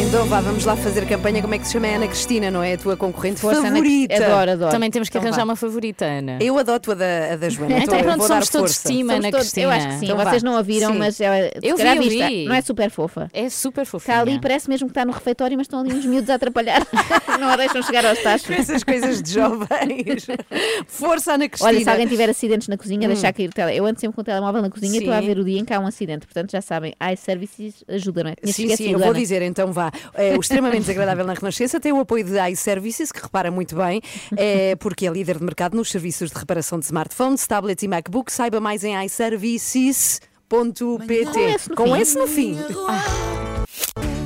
[0.00, 1.42] Então vá, vamos lá fazer campanha.
[1.42, 1.86] Como é que se chama?
[1.86, 2.74] É Ana Cristina, não é?
[2.74, 4.06] A tua concorrente Força, Ana favorita.
[4.14, 4.34] Cristina.
[4.34, 4.70] Adoro, adoro.
[4.70, 5.50] Também temos que Então arranjar vá.
[5.50, 6.38] uma favorita, Ana.
[6.40, 7.78] Eu adoto a da, a da Joana.
[7.78, 8.88] Então Tô- pronto, vou somos dar todos força.
[8.88, 9.66] team, Ana Somos todos- Cristina.
[9.66, 10.04] eu acho que sim.
[10.06, 10.24] Então vá.
[10.30, 10.98] Vocês não ouviram, Sim.
[10.98, 12.28] mas é, Eu calhar vi, eu vista.
[12.28, 12.44] vi.
[12.46, 13.28] Não é super fofa.
[13.34, 14.14] É super fofinha.
[14.14, 16.86] Está ali, parece mesmo que está no refeitório, mas estão ali uns miúdos a atrapalhar.
[17.38, 18.50] não a deixam chegar aos tachos.
[18.50, 20.26] Essas coisas de jovens.
[20.86, 21.68] Força, Ana Cristina.
[21.70, 23.12] Olha, se alguém tiver acidentes na cozinha, Hum.
[23.12, 23.76] deixar cair o tele.
[23.76, 25.26] Eu ando sempre com o telemóvel na cozinha e estou a Sim.
[25.26, 26.24] ver o dia em que há um acidente.
[26.26, 28.34] Portanto, já sabem, iServices ajuda, não é?
[28.36, 29.18] Tinha Sim, sim, eu vou Ana.
[29.18, 29.87] dizer então vá.
[30.14, 34.00] É, o extremamente desagradável na Renascença tem o apoio de iServices, que repara muito bem,
[34.36, 38.34] é, porque é líder de mercado nos serviços de reparação de smartphones, tablets e MacBooks.
[38.34, 41.74] Saiba mais em iServices.pt.
[41.74, 42.58] Com esse no fim.
[42.88, 43.58] Ah.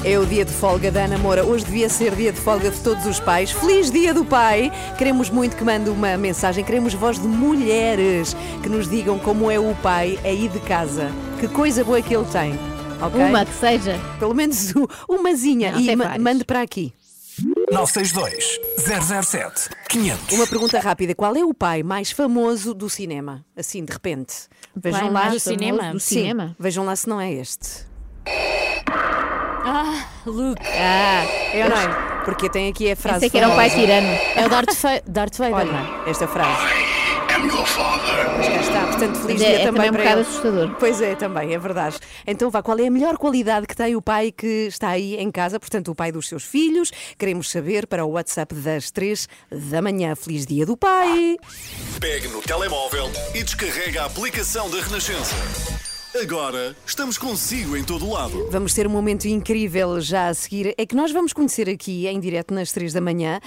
[0.04, 1.44] É o dia de folga da Ana Moura.
[1.44, 3.52] Hoje devia ser dia de folga de todos os pais.
[3.52, 4.72] Feliz dia do pai!
[4.98, 6.64] Queremos muito que mande uma mensagem.
[6.64, 8.34] Queremos voz de mulheres
[8.64, 11.08] que nos digam como é o pai aí de casa.
[11.38, 12.71] Que coisa boa que ele tem.
[13.07, 13.20] Ok?
[13.24, 13.98] Uma que seja.
[14.18, 14.72] Pelo menos
[15.09, 15.72] umazinha.
[15.72, 16.22] Não, e ma- vários.
[16.22, 16.92] mande para aqui.
[17.72, 20.34] 962 007 500.
[20.36, 21.14] Uma pergunta rápida.
[21.14, 23.44] Qual é o pai mais famoso do cinema?
[23.57, 24.34] Assim, de repente.
[24.76, 25.12] Vejam pai lá.
[25.20, 25.92] mais Do cinema?
[25.92, 26.14] do Sim.
[26.16, 26.57] cinema?
[26.59, 27.86] Vejam lá se não é este.
[29.64, 30.61] Ah, Luke.
[30.66, 31.24] Ah,
[31.55, 32.12] É ou não é?
[32.24, 33.16] Porque tem aqui a frase.
[33.16, 34.07] Pensei que era um pai tirano.
[34.36, 35.82] É o Darth, Darth Vader, não é?
[35.82, 36.62] Olha, esta frase.
[37.49, 40.28] Cá está, portanto, feliz Mas dia é- é também também um para bocado ele.
[40.28, 40.76] assustador.
[40.78, 41.99] Pois é, também, é verdade.
[42.26, 45.30] Então vá, qual é a melhor qualidade que tem o pai que está aí em
[45.30, 46.90] casa, portanto, o pai dos seus filhos?
[47.18, 49.28] Queremos saber para o WhatsApp das 3
[49.70, 50.14] da manhã.
[50.14, 51.36] Feliz dia do pai!
[52.01, 55.34] Pegue no telemóvel e descarrega a aplicação da Renascença.
[56.20, 58.47] Agora estamos consigo em todo lado.
[58.51, 60.74] Vamos ter um momento incrível já a seguir.
[60.76, 63.40] É que nós vamos conhecer aqui, em direto nas 3 da manhã,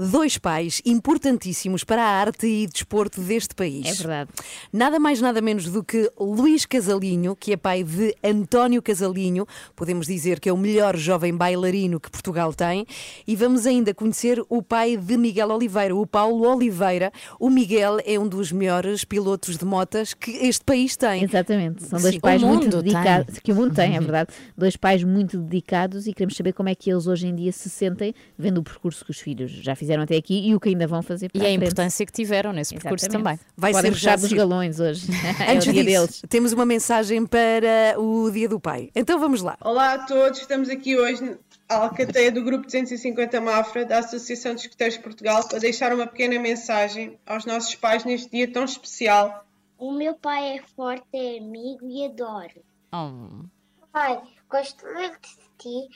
[0.00, 3.86] dois pais importantíssimos para a arte e desporto deste país.
[3.86, 4.30] É verdade.
[4.72, 9.46] Nada mais, nada menos do que Luís Casalinho, que é pai de António Casalinho,
[9.76, 12.86] podemos dizer que é o melhor jovem bailarino que Portugal tem,
[13.26, 17.12] e vamos ainda conhecer o pai de Miguel Oliveira, o Paulo Oliveira.
[17.38, 21.24] O Miguel é um dos melhores pilotos de motas que este país tem.
[21.24, 21.84] Exatamente.
[21.84, 22.20] São dois Sim.
[22.20, 22.92] pais muito mundo tem.
[22.92, 23.38] dedicados.
[23.40, 24.32] Que o mundo tem, é verdade.
[24.56, 27.68] Dois pais muito dedicados e queremos saber como é que eles hoje em dia se
[27.68, 30.86] sentem vendo o percurso que os filhos já fizeram até aqui e o que ainda
[30.86, 31.56] vão fazer para E a frente.
[31.64, 33.38] importância que tiveram nesse percurso Exatamente.
[33.38, 33.52] também.
[33.56, 35.06] Vai Podem ser já puxar dos galões hoje.
[35.40, 36.22] é Antes dia disso, deles.
[36.28, 38.90] temos uma mensagem para o Dia do Pai.
[38.94, 39.56] Então vamos lá.
[39.62, 41.36] Olá a todos, estamos aqui hoje
[41.68, 46.06] à Alcateia do Grupo 250 Mafra, da Associação de Escuteiros de Portugal, para deixar uma
[46.06, 49.44] pequena mensagem aos nossos pais neste dia tão especial.
[49.78, 52.60] O meu pai é forte, é amigo e adoro.
[52.92, 53.44] Oh.
[53.92, 54.20] Pai,
[54.50, 55.88] gosto muito de ti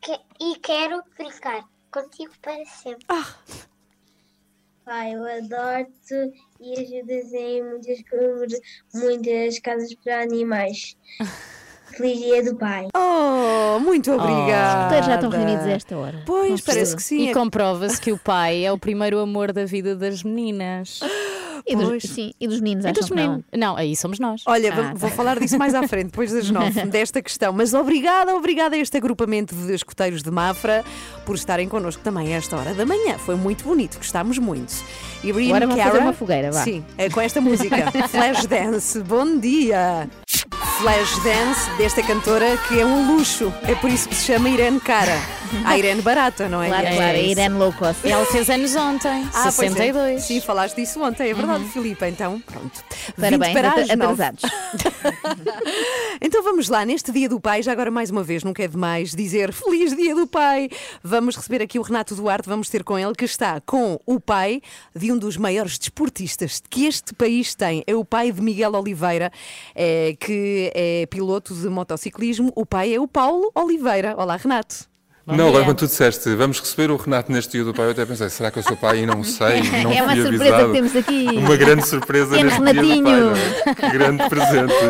[0.00, 1.64] que- e quero brincar
[1.94, 3.06] contigo para sempre.
[4.84, 8.60] Pai, eu adoro-te e ajudas em muitas,
[8.92, 10.96] muitas casas para animais.
[11.96, 12.88] Feliz dia do pai.
[12.96, 14.68] Oh, muito obrigada.
[14.68, 16.22] Os escuteiros já estão reunidos a esta hora.
[16.26, 17.28] Pois, Não parece que sim.
[17.28, 21.00] E comprova-se que o pai é o primeiro amor da vida das meninas.
[21.66, 22.02] E dos, Pois.
[22.02, 23.22] sim, e dos meninos, E acham dos que não?
[23.22, 23.44] meninos.
[23.56, 24.42] Não, aí somos nós.
[24.44, 24.92] Olha, Ah, vou- tá.
[24.96, 27.54] vou falar disso mais à frente, depois das nove, desta questão.
[27.54, 30.84] Mas obrigada, obrigada a este agrupamento de escuteiros de Mafra
[31.24, 33.16] por estarem connosco também a esta hora da manhã.
[33.16, 34.74] Foi muito bonito, gostámos muito.
[35.22, 36.62] E Brian Agora vamos Cara, fazer uma fogueira, vá.
[36.64, 37.76] Sim, é com esta música.
[38.12, 40.06] Flash Dance, bom dia.
[40.78, 43.52] Flash Dance desta cantora que é um luxo.
[43.62, 45.43] É por isso que se chama Irene Cara.
[45.64, 46.68] A Irene barata, não é?
[46.68, 47.20] Claro, É claro, a.
[47.20, 48.00] Irene Low Cost.
[48.08, 49.74] Ela fez anos ontem, Ah, pois é.
[49.74, 50.22] 62.
[50.22, 52.04] Sim, falaste disso ontem, é verdade, Filipe.
[52.06, 52.84] Então, pronto.
[53.18, 54.42] Parabéns, 20 para as atrasados.
[56.20, 59.14] Então vamos lá, neste Dia do Pai, já agora mais uma vez, nunca é demais
[59.14, 60.70] dizer Feliz Dia do Pai.
[61.02, 64.62] Vamos receber aqui o Renato Duarte, vamos ter com ele, que está com o pai
[64.94, 67.82] de um dos maiores desportistas que este país tem.
[67.86, 69.30] É o pai de Miguel Oliveira,
[69.74, 72.52] eh, que é piloto de motociclismo.
[72.56, 74.14] O pai é o Paulo Oliveira.
[74.16, 74.88] Olá, Renato.
[75.26, 78.04] Não, agora quando tu disseste, vamos receber o Renato neste dia do pai, eu até
[78.04, 80.66] pensei, será que eu sou pai e não sei, não É uma surpresa avisado.
[80.66, 81.26] que temos aqui.
[81.34, 83.30] Uma grande surpresa Pequeno neste dia do pai, Renatinho.
[83.30, 83.90] não é?
[83.90, 84.74] Grande presente.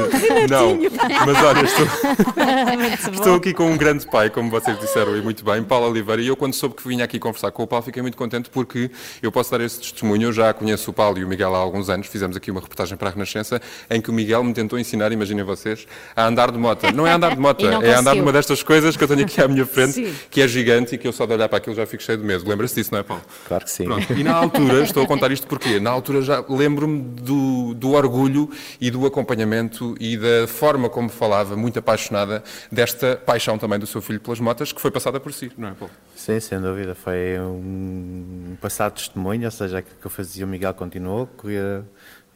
[0.51, 0.78] Não,
[1.26, 5.62] mas olha, estou, estou aqui com um grande pai, como vocês disseram e muito bem,
[5.62, 8.16] Paulo Oliveira, e eu quando soube que vinha aqui conversar com o Paulo fiquei muito
[8.16, 8.91] contente porque
[9.22, 11.89] eu posso dar esse testemunho, eu já conheço o Paulo e o Miguel há alguns
[11.89, 13.61] anos, fizemos aqui uma reportagem para a Renascença,
[13.91, 16.91] em que o Miguel me tentou ensinar, imaginem vocês, a andar de moto.
[16.93, 19.49] Não é andar de moto, é andar numa destas coisas que eu tenho aqui à
[19.49, 20.14] minha frente Sim.
[20.31, 22.25] Que é gigante e que eu só de olhar para aquilo já fico cheio de
[22.25, 22.49] medo.
[22.49, 23.22] Lembra-se disso, não é, Paulo?
[23.47, 23.85] Claro que sim.
[23.85, 24.12] Pronto.
[24.12, 28.51] E na altura, estou a contar isto porque na altura já lembro-me do, do orgulho
[28.81, 34.01] e do acompanhamento e da forma como falava, muito apaixonada, desta paixão também do seu
[34.01, 35.93] filho pelas motas, que foi passada por si, não é, Paulo?
[36.14, 36.95] Sim, sem dúvida.
[36.95, 41.85] Foi um passado testemunho, ou seja, aquilo que eu fazia, o Miguel continuou, corria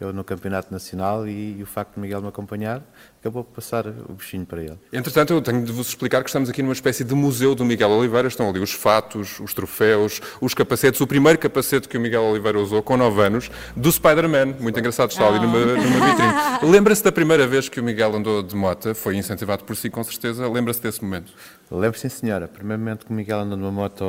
[0.00, 2.82] eu no Campeonato Nacional e, e o facto de Miguel me acompanhar
[3.20, 4.78] acabou por passar o bichinho para ele.
[4.92, 7.90] Entretanto, eu tenho de vos explicar que estamos aqui numa espécie de museu do Miguel
[7.90, 8.28] Oliveira.
[8.28, 11.00] Estão ali os fatos, os troféus, os capacetes.
[11.00, 14.54] O primeiro capacete que o Miguel Oliveira usou com 9 anos, do Spider-Man.
[14.60, 16.32] Muito engraçado, está ali numa, numa vitrine.
[16.70, 18.94] Lembra-se da primeira vez que o Miguel andou de moto?
[18.94, 20.48] Foi incentivado por si, com certeza.
[20.48, 21.32] Lembra-se desse momento?
[21.70, 22.46] Lembro, sim, senhora.
[22.46, 24.04] Primeiramente que o Miguel andou numa moto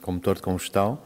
[0.00, 0.98] com motor de combustão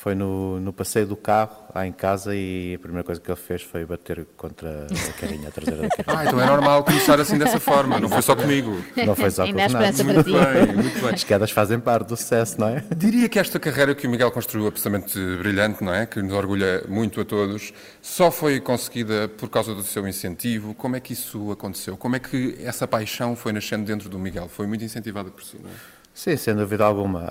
[0.00, 3.36] foi no, no passeio do carro, lá em casa, e a primeira coisa que ele
[3.36, 6.18] fez foi bater contra a carinha, a traseira da carinha.
[6.20, 8.80] Ah, então é normal começar assim dessa forma, não foi só comigo.
[9.04, 10.00] Não foi só com o Ainda há Renato.
[10.00, 10.30] esperança para ti.
[10.30, 11.14] Muito bem, muito bem.
[11.14, 12.84] As quedas fazem parte do sucesso, não é?
[12.96, 16.06] Diria que esta carreira que o Miguel construiu, absolutamente brilhante, não é?
[16.06, 20.74] Que nos orgulha muito a todos, só foi conseguida por causa do seu incentivo.
[20.74, 21.96] Como é que isso aconteceu?
[21.96, 24.48] Como é que essa paixão foi nascendo dentro do Miguel?
[24.48, 25.97] Foi muito incentivada por si, não é?
[26.18, 27.28] Sim, sem dúvida alguma.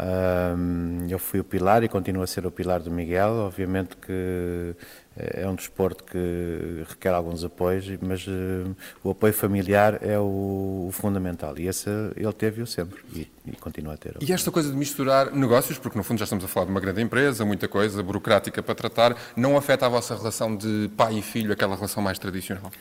[1.10, 3.32] Eu fui o pilar e continuo a ser o pilar do Miguel.
[3.32, 4.74] Obviamente que
[5.14, 8.72] é um desporto que requer alguns apoios, mas eh,
[9.04, 13.96] o apoio familiar é o, o fundamental e esse ele teve-o sempre e, e continua
[13.96, 14.16] a ter.
[14.22, 16.80] E esta coisa de misturar negócios, porque no fundo já estamos a falar de uma
[16.80, 21.22] grande empresa, muita coisa burocrática para tratar, não afeta a vossa relação de pai e
[21.22, 22.72] filho, aquela relação mais tradicional?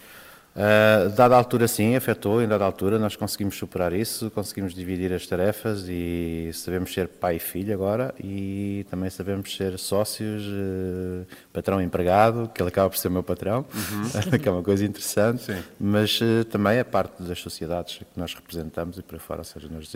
[0.57, 2.43] Uh, dada a altura, sim, afetou.
[2.43, 7.09] Em dada a altura, nós conseguimos superar isso, conseguimos dividir as tarefas e sabemos ser
[7.09, 12.89] pai e filho agora e também sabemos ser sócios, uh, patrão empregado, que ele acaba
[12.89, 14.39] por ser meu patrão, Uhum.
[14.41, 15.63] que é uma coisa interessante, Sim.
[15.79, 19.69] mas uh, também é parte das sociedades que nós representamos e para fora, ou seja,
[19.71, 19.93] nós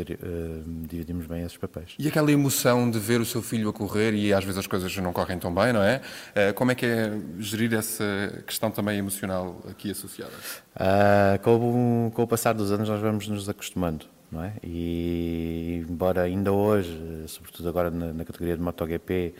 [0.88, 1.94] dividimos bem esses papéis.
[1.98, 4.94] E aquela emoção de ver o seu filho a correr e às vezes as coisas
[4.98, 6.02] não correm tão bem, não é?
[6.54, 8.04] Como é que é gerir essa
[8.46, 10.32] questão também emocional aqui associada?
[10.74, 14.54] Ah, com, o, com o passar dos anos nós vamos nos acostumando, não é?
[14.62, 19.34] E embora ainda hoje, sobretudo agora na, na categoria de MotoGP,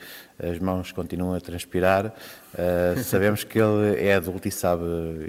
[0.49, 2.13] as mãos continuam a transpirar,
[2.57, 4.83] ah, sabemos que ele é adulto e sabe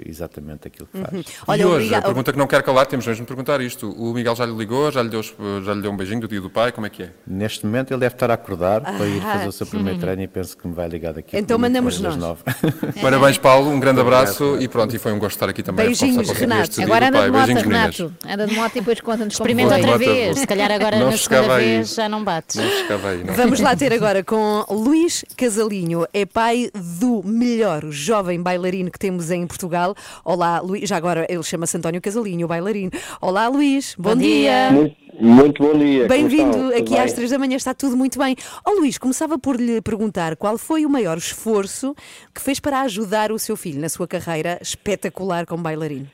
[0.05, 1.59] exatamente aquilo que faz.
[1.59, 3.89] e hoje, a pergunta que não quero calar, temos mesmo de perguntar isto.
[3.91, 6.41] O Miguel já lhe ligou, já lhe deu, já lhe deu um beijinho do dia
[6.41, 7.11] do pai, como é que é?
[7.25, 9.33] Neste momento ele deve estar a acordar para ir Ah.
[9.33, 11.61] fazer o seu primeiro treino e penso que me vai ligar daqui a Então pouco,
[11.61, 12.15] mandamos nós.
[12.17, 12.41] nove.
[13.01, 16.29] Parabéns, Paulo, um grande abraço e pronto, e foi um gosto estar aqui também Beijinhos,
[16.31, 16.81] Renato.
[16.81, 17.97] Agora anda de moto, Beijinhos, meninas.
[17.97, 18.15] Renato.
[18.27, 20.39] Anda de moto e depois conta-nos Experimenta outra vez.
[20.39, 21.65] Se calhar agora Não na segunda aí.
[21.65, 22.55] vez já não bates.
[22.55, 23.33] Não aí, não.
[23.33, 25.02] Vamos lá ter agora com Luís
[25.35, 29.93] Casalinho, é pai do melhor jovem bailarino que temos em Portugal.
[30.23, 32.91] Olá, Luís, já agora ele chama-se António Casalinho, o bailarino.
[33.19, 34.71] Olá, Luís, bom, Bom dia.
[34.71, 36.07] Muito, muito bom dia.
[36.07, 36.99] Bem-vindo aqui bem?
[36.99, 38.35] às três da manhã, está tudo muito bem.
[38.65, 41.93] Ó Luís, começava por lhe perguntar qual foi o maior esforço
[42.33, 46.09] que fez para ajudar o seu filho na sua carreira espetacular como bailarino.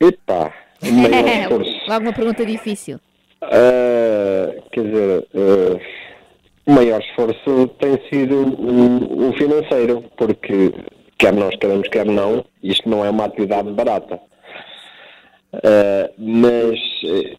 [0.00, 0.52] Epá,
[0.82, 1.70] o maior esforço.
[1.86, 2.98] Logo uma pergunta difícil.
[3.42, 6.09] Ah, quer dizer, ah,
[6.66, 10.72] o maior esforço tem sido o, financeiro, porque
[11.18, 14.20] quer nós queremos, quer não, isto não é uma atividade barata.
[15.52, 17.36] Ah, mas eh,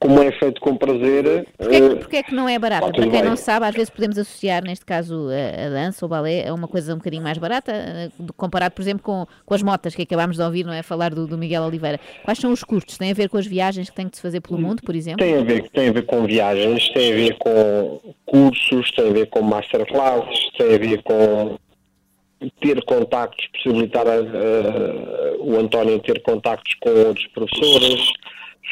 [0.00, 1.46] como é feito com prazer.
[1.58, 3.22] Porquê, é que- eh, porquê é que não é tudo Para quem bem.
[3.22, 6.66] não sabe, às vezes podemos associar, neste caso, a, a dança ou balé a uma
[6.66, 10.36] coisa um bocadinho mais barata, eh, comparado, por exemplo, com, com as motas que acabámos
[10.38, 10.82] de ouvir, não é?
[10.82, 12.00] Falar do, do Miguel Oliveira.
[12.24, 12.96] Quais são os custos?
[12.96, 15.18] Tem a ver com as viagens que tem que se fazer pelo mundo, por exemplo?
[15.24, 19.12] Tem a, ver, tem a ver com viagens, tem a ver com cursos, tem a
[19.12, 21.58] ver com masterclasses, tem a ver com
[22.62, 28.00] ter contactos, possibilitar a- a- o António ter contactos com outros professores.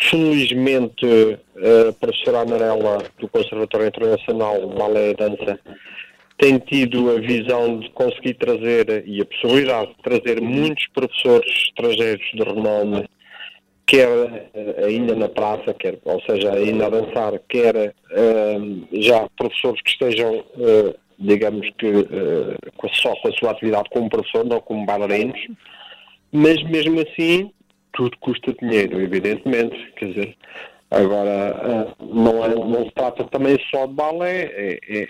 [0.01, 5.59] Felizmente, a professora Amarela do Conservatório Internacional Balé e Dança
[6.39, 12.25] tem tido a visão de conseguir trazer e a possibilidade de trazer muitos professores estrangeiros
[12.33, 13.09] de renome
[13.85, 17.75] quer eh, ainda na praça, quer, ou seja, ainda a dançar, quer
[18.11, 18.59] eh,
[18.93, 24.45] já professores que estejam, eh, digamos que, eh, só com a sua atividade como professor,
[24.45, 25.41] não como bailarinos,
[26.31, 27.51] mas mesmo assim
[27.99, 30.37] tudo custa dinheiro, evidentemente, quer dizer,
[30.89, 35.09] agora eh, não, é, não se trata também só de balé, é, é,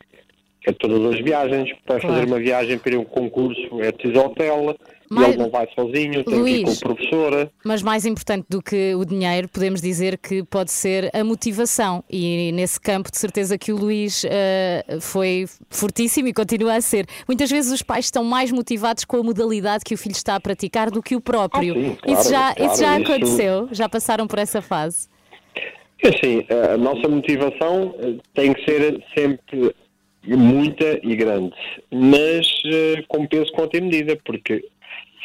[0.66, 2.14] é todas as viagens, para Claro.
[2.14, 4.74] fazer uma viagem para ir a um concurso é preciso hotel,
[5.10, 6.80] Mas- ele não vai sozinho, tem que ir Luís.
[6.82, 7.50] com o professor.
[7.64, 12.04] Mas mais importante do que o dinheiro, podemos dizer que pode ser a motivação.
[12.10, 17.06] E nesse campo, de certeza que o Luís eh, foi fortíssimo e continua a ser.
[17.26, 20.40] Muitas vezes os pais estão mais motivados com a modalidade que o filho está a
[20.40, 21.74] praticar do que o próprio.
[21.74, 23.68] Ah, sim, claro, isso já, claro, isso já isso- aconteceu?
[23.72, 25.08] Já passaram por essa fase?
[26.02, 29.74] É Assim, a nossa motivação eh, tem que ser sempre
[30.26, 31.54] muita e grande,
[31.90, 34.64] mas eh, com peso conta e medida, porque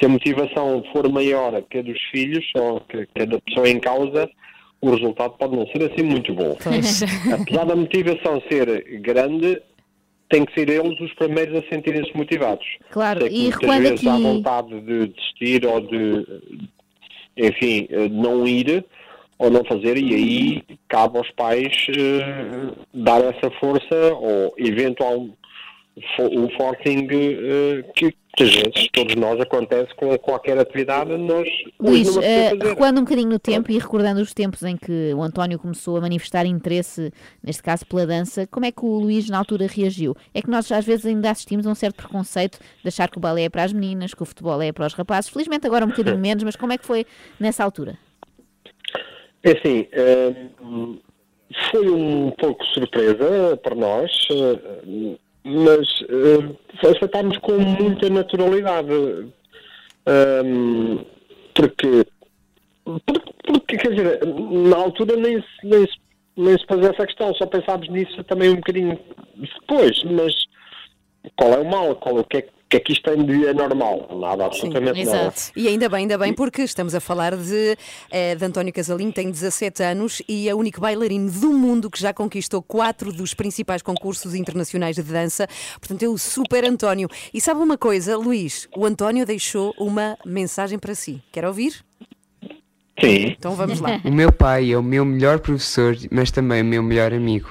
[0.03, 3.69] se a motivação for maior que a dos filhos ou que, que a da pessoa
[3.69, 4.29] em causa,
[4.81, 6.57] o resultado pode não ser assim muito bom.
[7.33, 9.61] Apesar da motivação ser grande,
[10.27, 12.65] tem que ser eles os primeiros a sentirem-se motivados.
[12.89, 16.25] Claro, Sei que e muitas vezes há aqui- vontade de desistir ou de,
[17.37, 18.83] enfim, eh, não ir
[19.39, 25.27] ou não fazer, e aí cabe aos pais eh, dar essa força ou eventual
[26.19, 31.47] um forcing eh, que muitas vezes todos nós acontece com qualquer atividade, nós
[31.79, 32.57] Luís, fazer.
[32.61, 36.01] recuando um bocadinho no tempo e recordando os tempos em que o António começou a
[36.01, 37.11] manifestar interesse,
[37.43, 40.15] neste caso pela dança, como é que o Luís na altura reagiu?
[40.33, 43.21] É que nós às vezes ainda assistimos a um certo preconceito de achar que o
[43.21, 45.29] balé é para as meninas, que o futebol é para os rapazes.
[45.29, 47.05] Felizmente agora um bocadinho menos, mas como é que foi
[47.39, 47.97] nessa altura?
[49.43, 49.87] É assim,
[50.61, 50.97] hum,
[51.69, 58.93] foi um pouco surpresa para nós, eh, mas eh, aceitámos com muita naturalidade.
[60.45, 61.05] Hum,
[61.53, 62.05] porque,
[62.83, 65.97] porque, porque, quer dizer, na altura nem se, nem, se,
[66.35, 68.99] nem se fazia essa questão, só pensámos nisso também um bocadinho
[69.35, 70.33] depois, mas
[71.35, 71.95] qual é o mal?
[71.95, 74.07] Qual, o que é, que é que isto tem de anormal?
[74.19, 75.33] Nada, absolutamente nada.
[75.55, 77.77] E ainda bem, ainda bem, porque estamos a falar de,
[78.09, 81.99] eh, de António Casalinho, tem 17 anos e é o único bailarino do mundo que
[81.99, 85.47] já conquistou quatro dos principais concursos internacionais de dança.
[85.79, 87.07] Portanto, é o super António.
[87.31, 88.67] E sabe uma coisa, Luís?
[88.75, 91.21] O António deixou uma mensagem para si.
[91.31, 91.83] Quer ouvir?
[92.99, 93.35] Sim.
[93.37, 93.99] Então vamos lá.
[94.03, 97.49] O meu pai é o meu melhor professor, mas também o meu melhor amigo.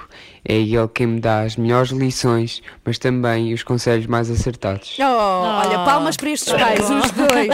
[0.49, 4.97] É ele quem me dá as melhores lições, mas também os conselhos mais acertados.
[5.01, 7.49] Oh, Olha, palmas para estes pais, os dois.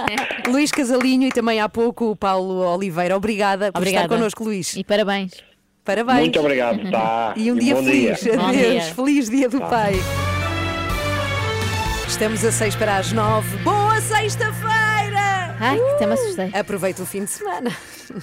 [0.48, 3.16] Luís Casalinho e também há pouco o Paulo Oliveira.
[3.16, 4.06] Obrigada por Obrigada.
[4.06, 4.74] estar connosco, Luís.
[4.76, 5.32] E parabéns.
[5.84, 6.20] Parabéns.
[6.20, 7.34] Muito obrigado, tá.
[7.36, 8.20] E um E dia bom feliz.
[8.20, 8.40] dia.
[8.40, 8.56] Adeus.
[8.84, 8.94] dia.
[8.94, 9.66] Feliz dia do Tá.
[9.66, 9.94] pai.
[12.08, 13.56] Estamos a seis para as nove.
[13.58, 14.93] Boa sexta-feira!
[15.60, 16.50] Ai, que até me assustei.
[16.54, 17.70] Aproveita o fim de semana.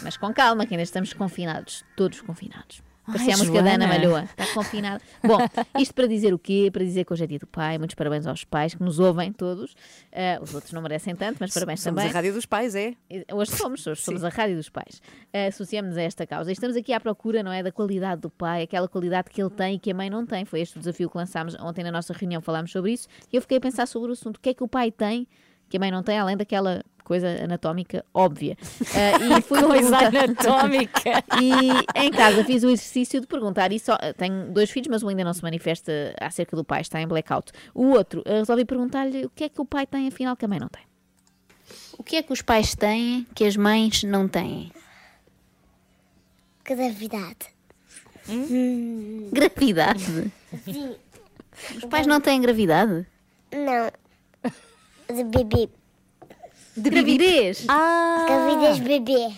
[0.03, 1.83] Mas com calma, que ainda estamos confinados.
[1.95, 2.81] Todos confinados.
[3.05, 3.87] Parecia a música da Ana.
[3.87, 4.23] Malhoa.
[4.23, 5.01] Está confinada.
[5.23, 5.37] Bom,
[5.79, 6.69] isto para dizer o quê?
[6.71, 7.77] Para dizer que hoje é dia do pai.
[7.77, 9.75] Muitos parabéns aos pais que nos ouvem todos.
[10.13, 12.11] Ah, os outros não merecem tanto, mas parabéns Somos também.
[12.11, 12.93] a Rádio dos Pais, é?
[13.33, 14.27] Hoje somos, hoje somos Sim.
[14.27, 15.01] a Rádio dos Pais.
[15.33, 16.51] Uh, Associamos-nos a esta causa.
[16.51, 19.49] E estamos aqui à procura, não é, da qualidade do pai, aquela qualidade que ele
[19.49, 20.45] tem e que a mãe não tem.
[20.45, 23.07] Foi este o desafio que lançámos ontem na nossa reunião, falámos sobre isso.
[23.31, 24.37] E eu fiquei a pensar sobre o assunto.
[24.37, 25.27] O que é que o pai tem
[25.71, 28.57] que a mãe não tem, além daquela coisa anatómica óbvia.
[28.61, 31.23] Uh, e fui Coisa anatómica.
[31.41, 35.09] e em casa fiz o exercício de perguntar, e só, tenho dois filhos, mas um
[35.09, 37.51] ainda não se manifesta acerca do pai, está em blackout.
[37.73, 40.47] O outro, uh, resolvi perguntar-lhe o que é que o pai tem, afinal, que a
[40.47, 40.83] mãe não tem.
[41.97, 44.71] O que é que os pais têm que as mães não têm?
[46.63, 47.51] Gravidade.
[49.31, 50.31] Gravidade?
[50.63, 50.95] Sim.
[51.77, 53.05] Os pais não têm gravidade?
[53.51, 53.91] Não.
[55.13, 55.69] De bebê.
[56.75, 57.65] De gravidez?
[57.67, 58.25] Ah!
[58.27, 59.33] Gravidez bebê.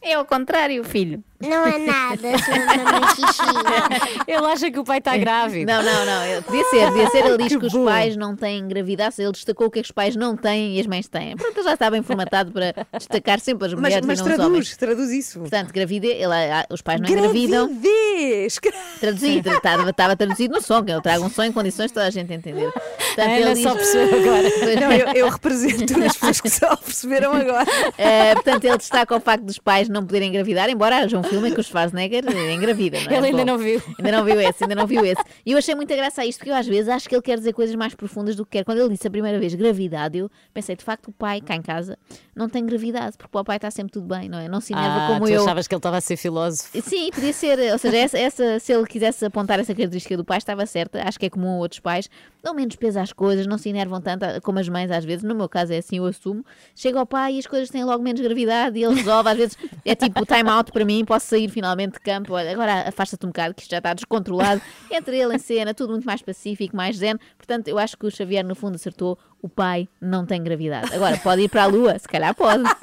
[0.00, 1.24] É ao contrário, filho.
[1.48, 4.24] Não é nada, sou uma mamãe xixi.
[4.26, 5.70] Ele acha que o pai está grávido.
[5.70, 6.24] Não, não, não.
[6.26, 7.24] eu- Podia ser, podia ser.
[7.26, 9.14] Ele diz Que que, os pais não têm gravidade.
[9.18, 11.32] Ele destacou o que os pais não têm e as mães têm.
[11.32, 14.34] Ele já está bem formatado para destacar sempre as Mas, mulheres mas e não os
[14.34, 14.76] traduz, homens.
[14.76, 15.40] traduz isso.
[15.40, 17.66] Portanto, gravidez, ele, ah, os pais não engravidam.
[17.68, 18.58] Gravidez!
[19.00, 22.06] Traduzi, estava, estava traduzido no som, que eu trago um som em condições de toda
[22.06, 22.70] a gente entender.
[22.72, 24.48] Portanto, Ana ele só diz- percebeu agora.
[24.80, 27.64] Não, eu, eu represento as pessoas que só perceberam agora.
[27.96, 31.50] Eh, portanto, ele destaca o facto dos pais não poderem engravidar, embora haja um filme
[31.50, 32.98] em que o Schwarzenegger engravida.
[33.00, 33.16] Não é?
[33.16, 33.82] Ele ainda Bom, não viu.
[33.98, 35.22] Ainda não viu esse, ainda não viu esse.
[35.44, 37.36] E eu achei muita graça a isto, porque eu às vezes acho que ele quer
[37.38, 38.64] dizer coisas mais profundas do que quer.
[38.64, 41.62] Quando ele disse a primeira vez gravidade, eu pensei, de facto, o pai cá em
[41.62, 41.98] casa
[42.34, 44.48] não tem gravidade, porque para o pai está sempre tudo bem, não é?
[44.48, 45.42] Não se enerva Ah, como tu eu.
[45.42, 46.80] achavas que ele estava a ser filósofo.
[46.82, 50.38] Sim, podia ser, ou seja, essa, essa- se ele quisesse apontar essa característica do pai,
[50.38, 51.02] estava certa.
[51.06, 52.08] Acho que é comum a outros pais,
[52.44, 55.24] dão menos peso às coisas, não se enervam tanto ah, como as mães às vezes.
[55.24, 56.44] No meu caso é assim, eu assumo.
[56.76, 59.30] Chega ao pai e as coisas têm logo menos gravidade e ele resolve.
[59.30, 62.34] Às vezes é tipo time out para mim, posso sair finalmente de campo.
[62.34, 64.60] Olha, agora afasta-te um bocado, que isto já está descontrolado.
[64.90, 67.16] Entra ele em cena, tudo muito mais pacífico, mais zen.
[67.38, 69.18] Portanto, eu acho que o Xavier, no fundo, acertou.
[69.44, 70.94] O pai não tem gravidade.
[70.94, 71.98] Agora, pode ir para a lua?
[71.98, 72.64] Se calhar pode.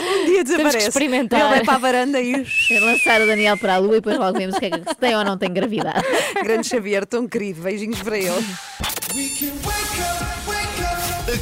[0.00, 0.76] Um dia desaparece.
[0.76, 1.40] que experimentar.
[1.40, 2.46] Ele vai para a varanda e.
[2.70, 4.88] É lançar o Daniel para a lua e depois logo vemos o que é que
[4.88, 6.04] se tem ou não tem gravidade.
[6.44, 7.60] Grande Xavier, tão querido.
[7.60, 8.44] Beijinhos para ele.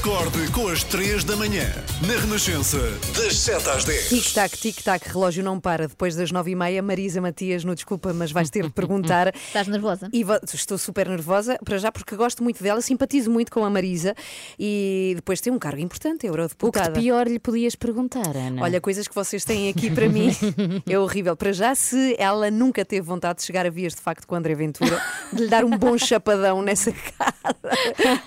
[0.01, 1.67] Acorde com as 3 da manhã.
[2.09, 2.79] Na Renascença,
[3.15, 4.09] das 7 às 10.
[4.09, 5.87] Tic-tac, tic-tac, relógio não para.
[5.89, 9.29] Depois das nove e meia, Marisa Matias, no desculpa, mas vais ter de perguntar.
[9.37, 10.09] Estás nervosa?
[10.11, 10.25] E
[10.55, 14.15] estou super nervosa, para já, porque gosto muito dela, simpatizo muito com a Marisa
[14.59, 16.93] e depois tem um cargo importante, O que eurodeputada.
[16.93, 18.63] de pior lhe podias perguntar, Ana?
[18.63, 20.31] Olha, coisas que vocês têm aqui para mim
[20.89, 21.37] é horrível.
[21.37, 24.39] Para já, se ela nunca teve vontade de chegar a vias de facto com o
[24.39, 24.99] André Ventura,
[25.31, 27.35] de lhe dar um bom chapadão nessa cara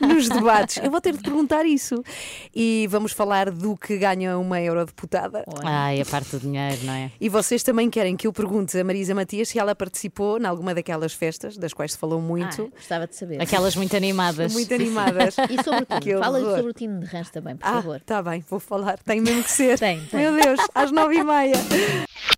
[0.01, 2.03] nos debates, eu vou ter de perguntar isso.
[2.55, 5.43] E vamos falar do que ganha uma eurodeputada.
[5.64, 7.11] Ai, a parte do dinheiro, não é?
[7.20, 10.74] E vocês também querem que eu pergunte a Marisa Matias se ela participou em alguma
[10.74, 12.72] daquelas festas, das quais se falou muito.
[12.74, 13.41] Ah, gostava de saber.
[13.41, 14.53] Aquelas muito animadas.
[14.53, 15.36] Muito animadas.
[15.49, 16.20] E sobre o Que Tino?
[16.20, 18.01] Fala sobre o Tino de Rãs também, por Ah, favor.
[18.05, 18.97] tá bem, vou falar.
[18.99, 19.78] Tem mesmo que ser.
[19.80, 20.20] Tem, tem.
[20.20, 21.53] Meu Deus, às nove e meia.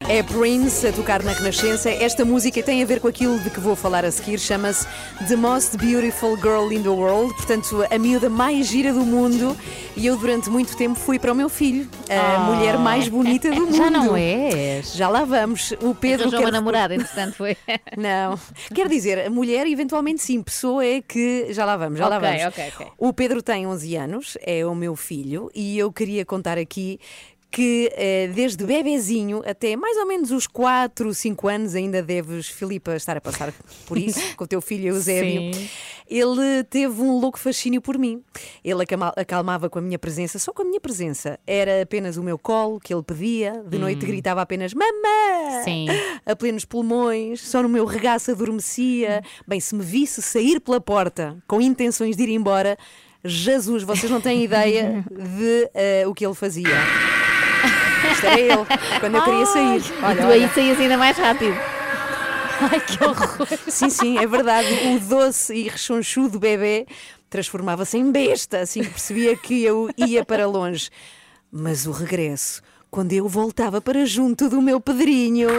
[0.01, 1.89] É Prince a tocar na Renascença.
[1.89, 4.39] Esta música tem a ver com aquilo de que vou falar a seguir.
[4.39, 4.85] Chama-se
[5.27, 7.33] The Most Beautiful Girl in the World.
[7.33, 9.57] Portanto, a miúda mais gira do mundo.
[9.97, 12.39] E eu, durante muito tempo, fui para o meu filho, a Ah.
[12.41, 13.73] mulher mais bonita do mundo.
[13.77, 14.93] Já não és?
[14.93, 15.71] Já lá vamos.
[15.81, 17.57] O Pedro Arranjou quer uma namorada, entretanto foi.
[17.97, 18.37] Não.
[18.75, 21.47] Quer dizer, a mulher, eventualmente sim, pessoa é que.
[21.51, 22.45] Já lá vamos, já lá Ok, vamos.
[22.45, 22.87] ok, ok.
[22.97, 26.99] O Pedro tem 11 anos, é o meu filho, e eu queria contar aqui
[27.55, 32.93] que eh, desde bebezinho até mais ou menos os 4, 5 anos, ainda deves, Filipa,
[32.97, 33.53] estar a passar
[33.87, 35.69] por isso, com o teu filho Eusébio, Sim.
[36.09, 38.21] ele teve um louco fascínio por mim.
[38.61, 41.39] Ele acalma- acalmava com a minha presença, só com a minha presença.
[41.47, 45.63] Era apenas o meu colo que ele pedia, de noite gritava apenas mamã!
[45.63, 45.87] Sim.
[46.25, 49.23] a plenos pulmões, só no meu regaço adormecia.
[49.47, 52.77] Bem, se me visse sair pela porta com intenções de ir embora,
[53.23, 56.75] Jesus, vocês não têm ideia de eh, o que ele fazia.
[58.15, 58.65] Isto era ele,
[58.99, 59.81] quando eu queria sair.
[59.81, 60.53] e Olha, tu aí olha.
[60.53, 61.55] saías ainda mais rápido.
[62.71, 63.47] Ai, que horror.
[63.67, 64.67] Sim, sim, é verdade.
[64.95, 66.85] O doce e rechonchudo bebê
[67.29, 70.89] transformava-se em besta, assim que percebia que eu ia para longe.
[71.51, 75.49] Mas o regresso, quando eu voltava para junto do meu Pedrinho,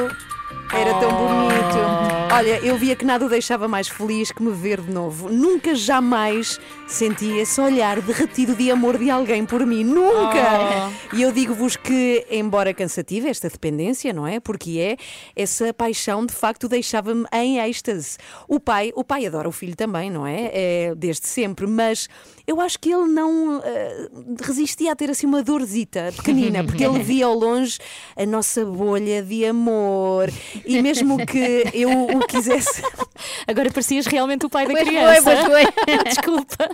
[0.72, 2.07] era tão bonito.
[2.32, 5.30] Olha, eu via que nada o deixava mais feliz que me ver de novo.
[5.30, 9.84] Nunca, jamais senti esse olhar derretido de amor de alguém por mim.
[9.84, 10.90] Nunca!
[11.14, 14.38] E eu digo-vos que, embora cansativa esta dependência, não é?
[14.38, 14.97] Porque é,
[15.34, 18.18] essa paixão de facto deixava-me em êxtase.
[18.47, 20.51] O pai, o pai adora o filho também, não é?
[20.53, 22.09] é desde sempre, mas
[22.47, 24.09] eu acho que ele não eh,
[24.40, 27.78] resistia a ter assim uma dorzita pequenina, porque ele via ao longe
[28.16, 30.30] a nossa bolha de amor.
[30.64, 32.82] E mesmo que eu o quisesse.
[33.49, 35.22] Agora parecias realmente o pai da Pois foi, criança.
[35.22, 35.64] pois foi.
[36.05, 36.68] Desculpa.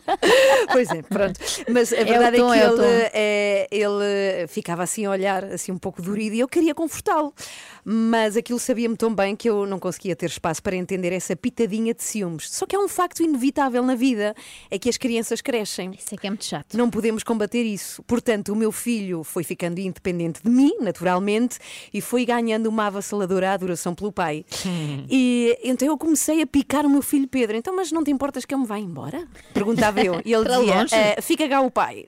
[0.73, 1.41] Pois é, pronto.
[1.70, 5.45] Mas a o verdade tom, é que é ele, eh, ele ficava assim a olhar,
[5.45, 7.33] assim um pouco dorido, e eu queria confortá-lo.
[7.85, 11.93] Mas aquilo sabia-me tão bem que eu não conseguia ter espaço para entender essa pitadinha
[11.93, 12.49] de ciúmes.
[12.51, 14.35] Só que é um facto inevitável na vida:
[14.70, 15.91] é que as crianças crescem.
[15.99, 16.76] Isso é que é muito chato.
[16.76, 18.03] Não podemos combater isso.
[18.05, 21.59] Portanto, o meu filho foi ficando independente de mim, naturalmente,
[21.93, 24.45] e foi ganhando uma avassaladora adoração pelo pai.
[25.11, 27.57] E então eu comecei a picar o meu filho Pedro.
[27.57, 29.26] Então, mas não te importas que eu me vá embora?
[29.53, 30.20] Perguntava eu.
[30.24, 30.87] E ele dizia?
[30.99, 32.07] "Eh, fica cá o pai.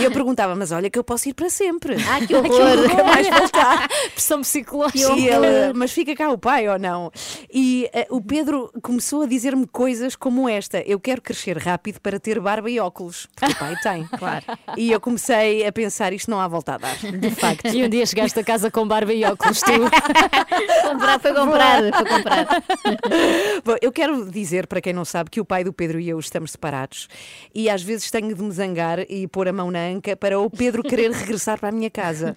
[0.00, 1.96] E eu perguntava: mas olha que eu posso ir para sempre.
[2.08, 2.76] Ah, que horror!
[2.76, 3.88] Nunca mais voltar.
[4.12, 5.07] Pressão psicológica.
[5.16, 7.10] E ele, mas fica cá o pai ou não?
[7.52, 12.18] E eh, o Pedro começou a dizer-me coisas como esta: Eu quero crescer rápido para
[12.18, 13.26] ter barba e óculos.
[13.34, 14.08] Porque o pai tem.
[14.18, 14.44] Claro.
[14.76, 16.96] E eu comecei a pensar: isto não há volta a dar.
[16.96, 17.68] De facto.
[17.68, 19.70] E um dia chegaste a casa com barba e óculos, tu.
[20.88, 22.46] Comprar, foi comprar, foi comprar.
[23.64, 26.18] Bom, eu quero dizer, para quem não sabe, que o pai do Pedro e eu
[26.18, 27.08] estamos separados
[27.54, 30.50] e às vezes tenho de me zangar e pôr a mão na anca para o
[30.50, 32.36] Pedro querer regressar para a minha casa.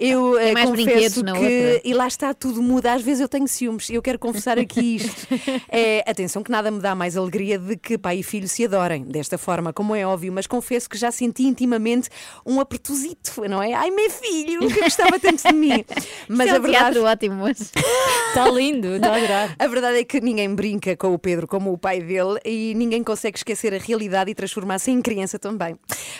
[0.00, 0.36] Eu
[0.72, 1.80] brinquedos confesso na que.
[2.00, 2.94] Lá está, tudo muda.
[2.94, 5.28] Às vezes eu tenho ciúmes e eu quero confessar aqui isto.
[5.72, 9.04] É, atenção, que nada me dá mais alegria de que pai e filho se adorem
[9.04, 12.08] desta forma, como é óbvio, mas confesso que já senti intimamente
[12.44, 13.72] um apertuzito, não é?
[13.72, 15.84] Ai, meu filho, que gostava tanto de mim.
[16.28, 16.84] Mas é a um verdade.
[16.84, 17.72] teatro ótimo, mas...
[18.28, 19.64] Está lindo, está a.
[19.64, 23.02] A verdade é que ninguém brinca com o Pedro como o pai dele e ninguém
[23.02, 25.76] consegue esquecer a realidade e transformar-se em criança também.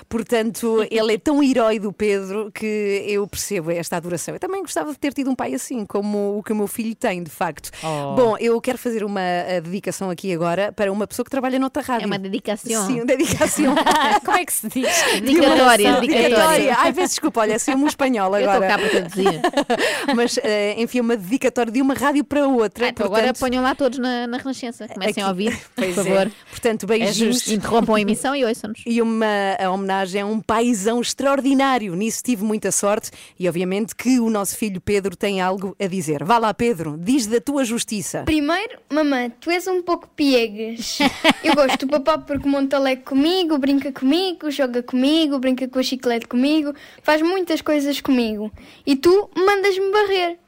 [0.09, 4.35] Portanto, ele é tão herói do Pedro que eu percebo esta adoração.
[4.35, 6.95] Eu também gostava de ter tido um pai assim, como o que o meu filho
[6.95, 7.71] tem, de facto.
[7.83, 8.15] Oh.
[8.15, 11.83] Bom, eu quero fazer uma eh, dedicação aqui agora para uma pessoa que trabalha noutra
[11.83, 12.05] rádio.
[12.05, 12.87] É uma dedicação.
[12.87, 13.75] Sim, uma dedicação.
[14.25, 14.89] Como é que se diz?
[15.21, 16.77] Dedicatória, dedicatória.
[16.79, 18.69] Ai, peço desculpa, olha, sei um espanhol Eu estou agora.
[18.69, 19.41] cá para traduzir.
[20.15, 22.89] Mas, eh, enfim, uma dedicação obrigatório de uma rádio para outra.
[22.89, 24.87] Então agora ponham lá todos na, na Renascença.
[24.89, 26.05] Comecem a Aqui- ouvir, por Pois é.
[26.05, 26.31] favor.
[26.51, 27.17] Portanto, É beijinhos.
[27.37, 27.53] justo.
[27.53, 28.83] Interrompam a emissão e ouçam-nos.
[28.87, 29.27] E uma
[29.59, 31.95] a homenagem a um paizão extraordinário.
[31.95, 36.25] Nisso tive muita sorte e, obviamente, que o nosso filho Pedro tem algo a dizer.
[36.25, 38.23] Vá lá, Pedro, diz da tua justiça.
[38.25, 40.99] Primeiro, mamãe, tu és um pouco piegas.
[41.45, 45.83] Eu gosto do papá porque monta leque comigo, brinca comigo, joga comigo, brinca com a
[45.83, 48.51] chiclete comigo, faz muitas coisas comigo.
[48.87, 50.39] E tu mandas-me barrer.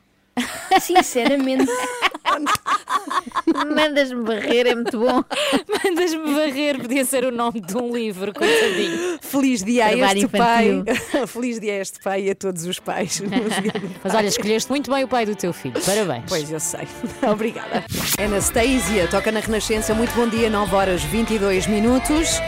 [0.80, 1.70] Sinceramente.
[3.74, 5.24] Mandas-me barrer, é muito bom.
[5.84, 9.18] Mandas-me barrer, podia ser o nome de um livro, coitadinho.
[9.20, 10.82] Feliz dia a este pai.
[11.26, 13.22] Feliz dia a este pai e a todos os pais.
[14.02, 15.80] Mas olha, escolheste muito bem o pai do teu filho.
[15.84, 16.24] Parabéns.
[16.28, 16.86] Pois eu sei.
[17.30, 17.84] Obrigada.
[18.18, 19.94] Anastasia toca na Renascença.
[19.94, 22.40] Muito bom dia, 9 horas 22 minutos.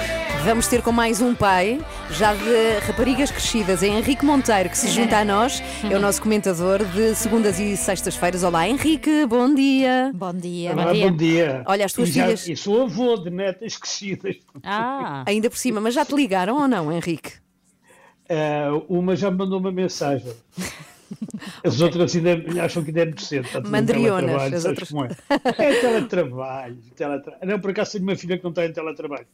[0.45, 1.81] Vamos ter com mais um pai,
[2.11, 5.63] já de raparigas crescidas, é Henrique Monteiro, que se junta a nós.
[5.91, 8.43] É o nosso comentador de segundas e sextas-feiras.
[8.43, 10.13] Olá, Henrique, bom dia.
[10.15, 10.73] Bom dia.
[10.73, 11.63] Olá, bom dia.
[11.67, 12.47] Olha, as tuas e já- filhas.
[12.49, 14.37] E sou avô de netas crescidas.
[14.63, 15.25] Ah.
[15.27, 17.33] Ainda por cima, mas já te ligaram ou não, Henrique?
[18.29, 20.33] Eh, uma já me mandou uma mensagem.
[21.65, 23.47] As outras ainda acham que ainda é muito cedo.
[23.47, 24.21] Está Mandrionas,
[24.53, 24.91] teletrabalho, as outras.
[25.59, 25.63] é?
[25.69, 26.77] É teletrabalho.
[26.97, 29.27] teletra- Não, por acaso tenho uma filha que não está em teletrabalho.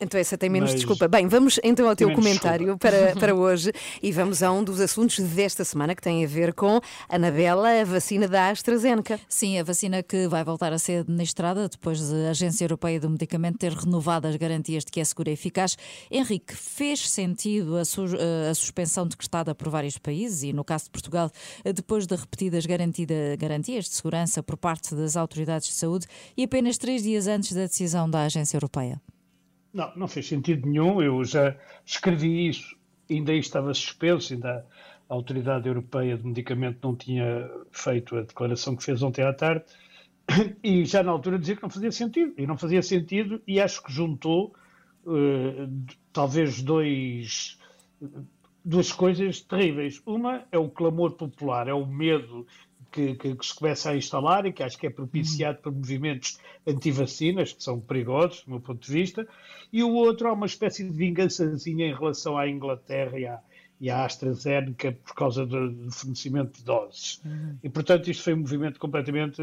[0.00, 1.08] Então essa tem menos Mas- desculpa.
[1.08, 4.80] Bem, vamos então ao teu Menos comentário para, para hoje e vamos a um dos
[4.80, 9.18] assuntos desta semana que tem a ver com Anabela, a vacina da AstraZeneca.
[9.28, 13.10] Sim, a vacina que vai voltar a ser administrada depois de a Agência Europeia do
[13.10, 15.76] Medicamento ter renovado as garantias de que é segura e eficaz.
[16.10, 18.04] Henrique, fez sentido a, su-
[18.50, 21.28] a suspensão decretada por vários países e, no caso de Portugal,
[21.74, 26.78] depois de repetidas garantida- garantias de segurança por parte das autoridades de saúde e apenas
[26.78, 29.00] três dias antes da decisão da Agência Europeia?
[29.72, 31.00] Não, não fez sentido nenhum.
[31.02, 32.76] Eu já escrevi isso,
[33.10, 34.66] ainda aí estava suspenso, ainda
[35.08, 39.64] a Autoridade Europeia do Medicamento não tinha feito a declaração que fez ontem à tarde,
[40.62, 42.34] e já na altura dizia que não fazia sentido.
[42.36, 44.54] E não fazia sentido, e acho que juntou
[45.06, 47.58] d- talvez dois,
[48.64, 50.02] duas coisas terríveis.
[50.06, 52.46] Uma é o clamor popular, é o medo
[52.90, 56.38] que, que- que se começa a instalar e que acho que é propiciado por movimentos
[56.66, 59.26] anti-vacinas, que são perigosos, do meu ponto de vista,
[59.72, 63.40] e o outro há uma espécie de vingançazinha em relação à Inglaterra e à,
[63.80, 67.20] e à AstraZeneca por causa do, do fornecimento de doses.
[67.62, 69.40] E, portanto, isto foi um movimento completamente.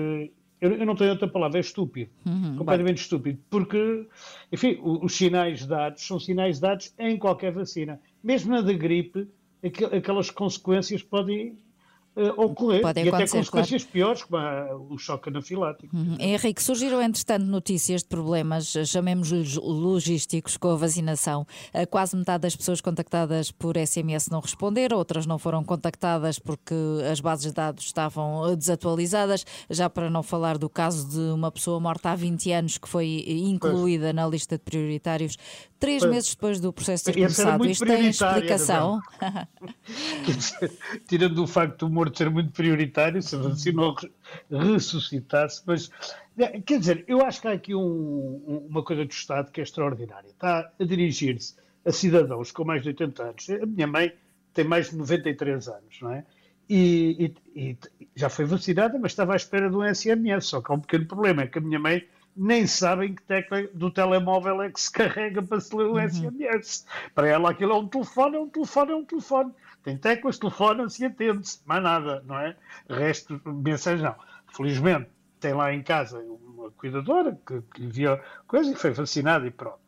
[0.61, 2.09] Eu, eu não tenho outra palavra, é estúpido.
[2.25, 2.55] Uhum.
[2.57, 3.39] completamente estúpido.
[3.49, 4.07] Porque,
[4.51, 7.99] enfim, o- os sinais dados são sinais dados em qualquer vacina.
[8.23, 9.27] Mesmo na da gripe,
[9.63, 11.57] aqu- aquelas consequências podem
[12.15, 12.81] eh, ocorrer.
[12.81, 15.95] Podem e até acontecer, consequências piores, como a- o choque anafilático.
[15.95, 16.15] Uhum.
[16.19, 21.45] Henrique, surgiram entretanto notícias de problemas, eh, chamemos-lhes logísticos, com a vacinação.
[21.73, 26.73] Eh, Quase metade das pessoas contactadas por SMS não responderam, outras não foram contactadas porque
[27.11, 29.45] as bases de dados estavam desatualizadas.
[29.69, 33.23] Já para não falar do caso de uma pessoa morta há 20 anos que foi
[33.27, 35.37] incluída na lista de prioritários
[35.85, 36.13] três Pois.
[36.13, 37.65] meses depois do processo ter começado.
[37.65, 38.99] Isto tem explicação?
[40.25, 40.71] Dizer,
[41.07, 44.11] tirando o facto do morto ser muito prioritário, se a vacina o re-
[44.51, 45.89] ressuscitasse, mas
[46.37, 49.63] eh, quer dizer, eu acho que há aqui um- uma coisa do Estado que é
[49.63, 50.27] extraordinária.
[50.27, 51.55] Está a dirigir-se
[51.85, 53.49] a cidadãos com mais de 80 anos.
[53.49, 54.11] A minha mãe
[54.53, 56.25] tem mais de 93 anos, não é?
[56.67, 57.77] E, e- e
[58.15, 60.47] já foi vacinada, mas estava à espera de um SMS.
[60.47, 62.03] Só que há um pequeno problema: é que a minha mãe
[62.35, 65.97] nem sabe em que tecla do telemóvel é que se carrega para se ler o
[65.97, 66.85] SMS.
[67.13, 69.51] Para ela, aquilo é um telefone, é um telefone, é um telefone.
[69.83, 71.61] Tem teclas, telefona-se e atende-se.
[71.65, 72.55] Mais nada, não é?
[72.89, 74.15] Resto, mensagens não.
[74.53, 75.09] Felizmente,
[75.39, 79.51] tem lá em casa uma cuidadora que, que lhe via coisa e foi vacinada e
[79.51, 79.79] pronto.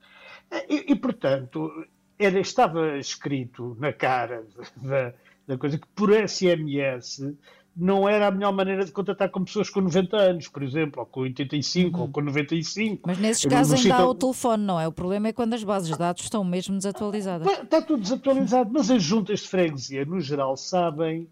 [0.70, 1.86] E, e, portanto,
[2.18, 4.45] era, estava escrito na cara
[4.78, 5.14] da,
[5.48, 7.36] da coisa que por SMS
[7.78, 11.05] não era a melhor maneira de contatar com pessoas com 90 anos, por exemplo, ou
[11.05, 13.03] com 85, ou com 95.
[13.05, 14.88] Mas nesses Eu casos ainda há o telefone, não é?
[14.88, 17.47] O problema é quando as bases de dados estão mesmo desatualizadas.
[17.47, 21.28] Está tá tudo desatualizado, mas as juntas de freguesia, no geral, sabem,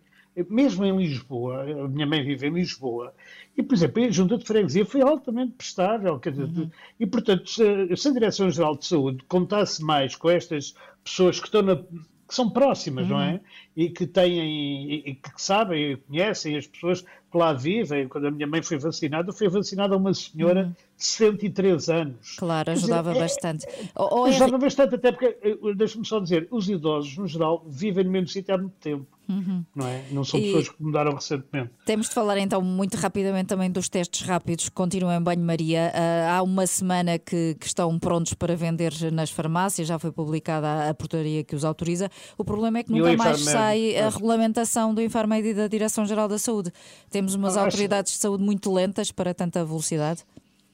[0.49, 3.11] mesmo em Lisboa, a minha mãe vive em Lisboa,
[3.57, 6.69] e, por exemplo, a junta de freguesia foi altamente prestável, quer dizer,
[6.99, 11.61] e, portanto, se, se a Direção-Geral de Saúde contasse mais com estas pessoas que estão
[11.61, 11.79] na
[12.27, 13.39] que são próximas, não é?
[13.75, 18.07] E que têm, e, e que sabem, e conhecem as pessoas que lá vivem.
[18.07, 22.35] Quando a minha mãe foi vacinada, foi vacinada uma senhora de 103 anos.
[22.37, 23.67] Claro, Quer dizer, ajudava é- bastante.
[23.95, 28.11] Oh, Ajudava bastante, até porque, eh, deixa-me só dizer, os idosos, no geral, vivem no
[28.11, 29.63] mesmo sítio há muito tempo, Uhum.
[29.75, 30.03] não é?
[30.11, 31.71] Não são E- pessoas que mudaram recentemente.
[31.85, 35.91] Temos de falar então muito rapidamente também dos testes rápidos que continuam em banho-maria.
[35.93, 40.89] Ah, há uma semana que, que estão prontos para vender nas farmácias, já foi publicada
[40.89, 42.09] a, portaria que os autoriza.
[42.37, 44.15] O problema é que nunca mais sai a Pois.
[44.15, 46.71] regulamentação do Infarmed e da Direção-Geral da Saúde.
[47.09, 50.23] Temos umas Acho- autoridades de saúde muito lentas para tanta velocidade?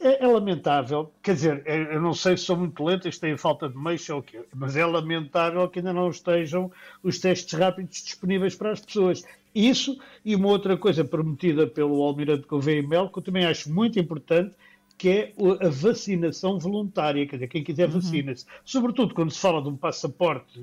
[0.04, 3.70] É, é lamentável, quer dizer, é- eu não sei se são muito lentas, têm falta
[3.70, 6.72] de meios ou o quê, mas é lamentável que ainda não estejam
[7.04, 9.24] os testes rápidos disponíveis para as pessoas.
[9.54, 13.72] Isso e uma outra coisa prometida pelo Almirante Gouveia e Mel, que eu também acho
[13.72, 14.56] muito importante,
[14.98, 15.34] que é
[15.66, 18.46] a vacinação voluntária, quer dizer, quem quiser vacina-se.
[18.66, 20.60] Sobretudo quando se fala de um passaporte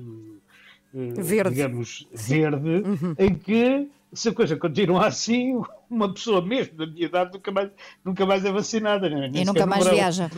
[0.93, 1.55] eh, Verde.
[1.55, 2.83] digamos, verde,
[3.17, 7.69] em que se a coisa continua assim, uma pessoa mesmo da minha idade nunca mais,
[8.05, 9.09] nunca mais é vacinada.
[9.09, 9.29] né?
[9.31, 9.97] Nem E nunca mais verão.
[9.97, 10.31] viaja.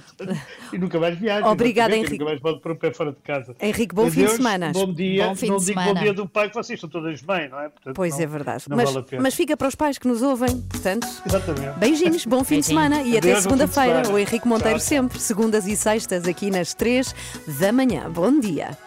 [0.72, 1.47] E nunca mais viaja.
[1.49, 2.14] Obrigada, Henrique.
[2.14, 3.56] Nunca mais pode pôr o pé fora de casa.
[3.60, 4.72] Henrique, bom fim de Adeus, semana.
[4.72, 5.28] Bom dia.
[5.28, 5.93] Bom fim não de digo semana.
[5.93, 7.70] bom dia do pai, que vocês estão todas bem, não é?
[7.70, 8.64] Portanto, Pois não- é verdade.
[8.70, 9.22] Não Mas, vale a pena.
[9.24, 11.08] mas fica para os pais que nos ouvem, portanto.
[11.26, 11.80] Exatamente.
[11.80, 14.10] Beijinhos, bom fim de semana e até Adeus, de segunda-feira.
[14.10, 14.88] O Henrique Monteiro Tchau.
[14.88, 17.14] sempre, segundas e sextas, aqui nas três
[17.60, 18.10] da manhã.
[18.10, 18.78] Bom dia.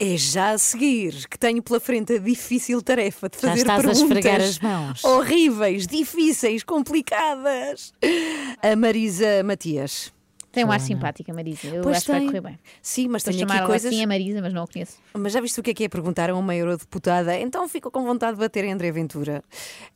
[0.00, 3.78] É já a seguir que tenho pela frente a difícil tarefa de Já fazer estás
[3.80, 5.04] a perguntas esfregar as mãos.
[5.04, 7.92] horríveis, difíceis, complicadas.
[8.62, 10.17] A Marisa Matias.
[10.50, 11.66] Tem um ar simpática, Marisa.
[11.68, 12.28] Eu Pois acho que vai tem.
[12.28, 12.58] correr bem.
[12.82, 13.92] Sim, mas tenho aqui coisas.
[13.92, 14.96] assim a Marisa, mas não a conheço.
[15.14, 17.38] Mas já viste o que é que é perguntar a uma eurodeputada?
[17.38, 19.42] Então fico com vontade de bater em André Ventura.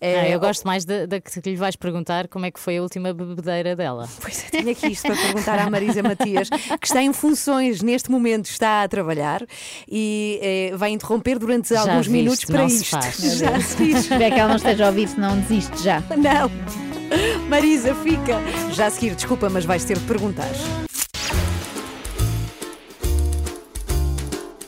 [0.00, 2.76] Ah, É, eu gosto mais da da que lhe vais perguntar como é que foi
[2.78, 4.08] a última bebedeira dela.
[4.20, 8.10] Pois é, tenho aqui isto para perguntar à Marisa Matias, que está em funções neste
[8.10, 9.44] momento, está a trabalhar
[9.90, 12.88] e eh, vai interromper durante Já alguns viste, minutos para isto.
[12.90, 13.16] faz.
[13.38, 13.96] Já se diz.
[14.02, 16.00] Espero que ela não esteja a ouvir, se não desiste já.
[16.16, 16.91] Não.
[17.48, 18.40] Marisa, fica.
[18.72, 20.50] Já a seguir, desculpa, mas vais ter de perguntar.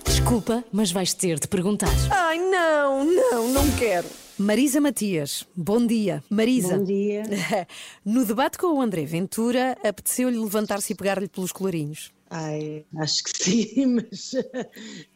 [0.04, 1.92] Desculpa, mas vais ter de perguntar.
[2.10, 4.06] Ai, não, não, não quero.
[4.36, 6.22] Marisa Matias, bom dia.
[6.28, 6.76] Marisa.
[6.76, 7.22] Bom dia.
[8.04, 12.12] No debate com o André Ventura, apeteceu-lhe levantar-se e pegar-lhe pelos colarinhos.
[12.30, 14.34] Ai, acho que sim, mas,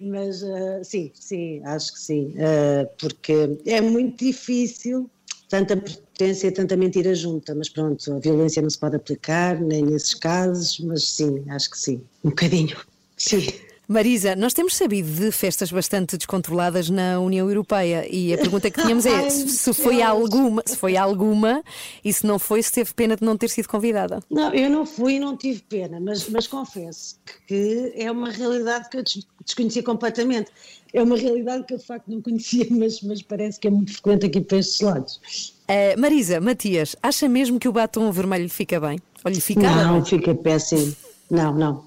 [0.00, 5.10] mas ah, sim, sim, acho que sim, ah, porque é muito difícil
[5.48, 5.76] tanta
[6.18, 10.80] potência, tanta mentira junta, mas pronto, a violência não se pode aplicar nem nesses casos,
[10.80, 12.76] mas sim, acho que sim, um bocadinho,
[13.16, 13.46] sim.
[13.86, 18.82] Marisa, nós temos sabido de festas bastante descontroladas na União Europeia e a pergunta que
[18.82, 21.62] tínhamos é se foi alguma, se foi alguma
[22.04, 24.22] e se não foi, se teve pena de não ter sido convidada.
[24.28, 27.16] Não, eu não fui e não tive pena, mas, mas confesso
[27.46, 30.50] que é uma realidade que eu des- desconhecia completamente.
[30.92, 33.92] É uma realidade que eu de facto não conhecia, mas, mas parece que é muito
[33.94, 35.57] frequente aqui para estes lados.
[35.68, 38.98] Eh, Marisa, Matias, acha mesmo que o batom vermelho lhe fica bem?
[39.22, 40.04] Ou lhe fica não, bem?
[40.04, 40.96] fica péssimo.
[41.30, 41.86] Não, não.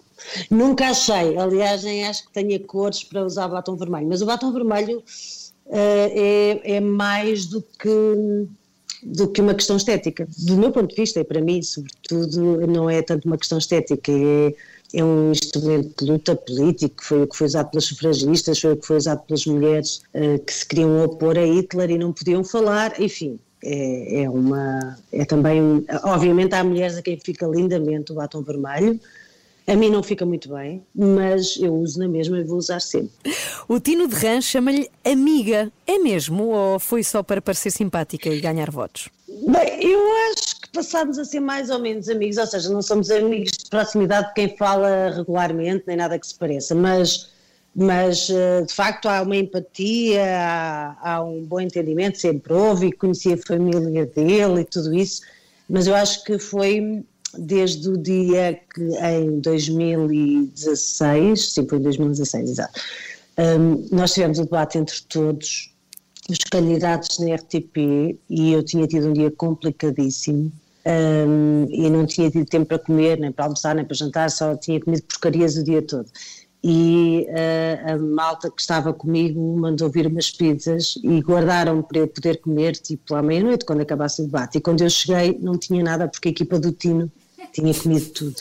[0.52, 1.36] Nunca achei.
[1.36, 4.08] Aliás, nem acho que tenha cores para usar batom vermelho.
[4.08, 5.04] Mas o batom vermelho
[5.72, 8.48] eh, é, é mais do que,
[9.02, 10.28] do que uma questão estética.
[10.38, 14.12] Do meu ponto de vista, e para mim, sobretudo, não é tanto uma questão estética,
[14.12, 14.54] é,
[14.94, 17.04] é um instrumento de luta político.
[17.04, 20.38] Foi o que foi usado pelas sufragistas, foi o que foi usado pelas mulheres eh,
[20.38, 23.02] que se queriam opor a Hitler e não podiam falar.
[23.02, 24.98] Enfim, é, é uma.
[25.12, 25.86] É também.
[26.04, 29.00] Obviamente, há mulheres a quem fica lindamente o batom vermelho.
[29.68, 33.12] A mim não fica muito bem, mas eu uso na mesma e vou usar sempre.
[33.68, 35.72] O Tino de Rã chama-lhe amiga.
[35.86, 36.48] É mesmo?
[36.48, 39.10] Ou foi só para parecer simpática e ganhar votos?
[39.28, 40.00] Bem, eu
[40.32, 43.70] acho que passámos a ser mais ou menos amigos, ou seja, não somos amigos de
[43.70, 47.30] proximidade de quem fala regularmente, nem nada que se pareça, mas,
[47.76, 52.92] mas eh, de facto há uma empatia, há, há um bom entendimento, sempre houve, e
[52.92, 55.22] conheci a família dele e tudo isso,
[55.70, 57.04] mas eu acho que foi
[57.38, 62.82] desde o dia que em 2016, sim, foi em 2016, exato,
[63.38, 65.72] hum, nós tivemos o debate entre todos
[66.30, 70.52] os candidatos na RTP e eu tinha tido um dia complicadíssimo
[70.86, 74.58] hum, e não tinha tido tempo para comer, nem para almoçar, nem para jantar, só
[74.58, 76.10] tinha comido porcarias o dia todo.
[76.64, 82.08] E ah, a malta que estava comigo mandou vir umas pizzas e guardaram para eu
[82.08, 84.58] poder comer tipo à meia-noite, quando acabasse o debate.
[84.58, 87.12] E quando eu cheguei não tinha nada porque a equipa do Tino
[87.52, 88.36] tinha comido tudo.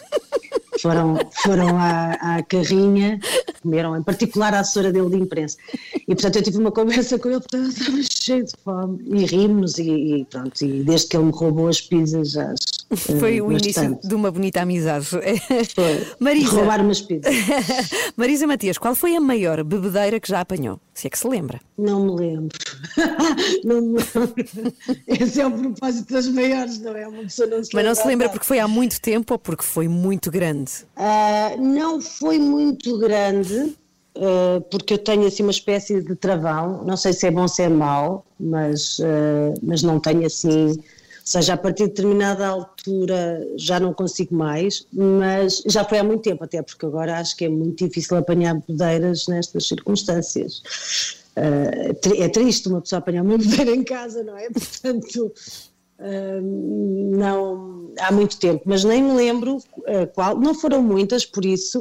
[0.81, 3.21] Foram, foram à, à carrinha,
[3.63, 5.57] comeram em particular a assessora dele de imprensa.
[5.95, 8.99] E portanto eu tive uma conversa com ele porque eu estava cheio de fome.
[9.05, 12.55] E rimos e, e pronto, e desde que ele me roubou as pizzas já.
[12.97, 14.09] Foi eh, o início bastante.
[14.09, 15.07] de uma bonita amizade.
[15.75, 16.07] Foi.
[16.19, 16.57] Marisa.
[16.57, 17.35] Roubar umas pizzas.
[18.17, 20.81] Marisa Matias, qual foi a maior bebedeira que já apanhou?
[20.93, 21.61] Se é que se lembra.
[21.79, 22.59] Não me lembro.
[23.65, 24.75] não me lembro.
[25.07, 27.07] Esse é o propósito das maiores, não é?
[27.07, 28.33] Uma pessoa não se Mas não se lembra nada.
[28.33, 30.73] porque foi há muito tempo ou porque foi muito grande?
[30.97, 33.73] Ah, não foi muito grande,
[34.17, 37.49] ah, porque eu tenho assim uma espécie de travão, não sei se é bom ou
[37.49, 40.77] se é mau, mas, ah, mas não tenho assim,
[41.31, 46.23] seja, a partir de determinada altura já não consigo mais, mas já foi há muito
[46.23, 50.61] tempo, até porque agora acho que é muito difícil apanhar bodeiras nestas circunstâncias.
[51.37, 54.51] ah, é triste uma pessoa apanhar uma mulher em casa, não é?
[54.51, 55.33] Portanto,
[56.01, 61.45] ah, não há muito tempo, mas nem me lembro ah, qual, não foram muitas por
[61.45, 61.81] isso,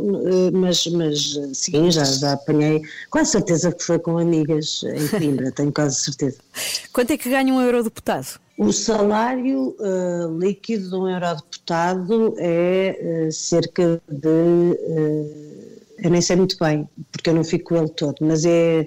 [0.54, 5.74] mas, mas sim, já, já apanhei, quase certeza que foi com amigas em Coimbra, tenho
[5.74, 6.38] quase certeza.
[6.93, 8.39] Quanto é que ganha um eurodeputado?
[8.60, 14.28] O salário ah, líquido de um eurodeputado é ah, cerca de.
[14.28, 18.86] ah, eu nem sei muito bem, porque eu não fico com ele todo, mas é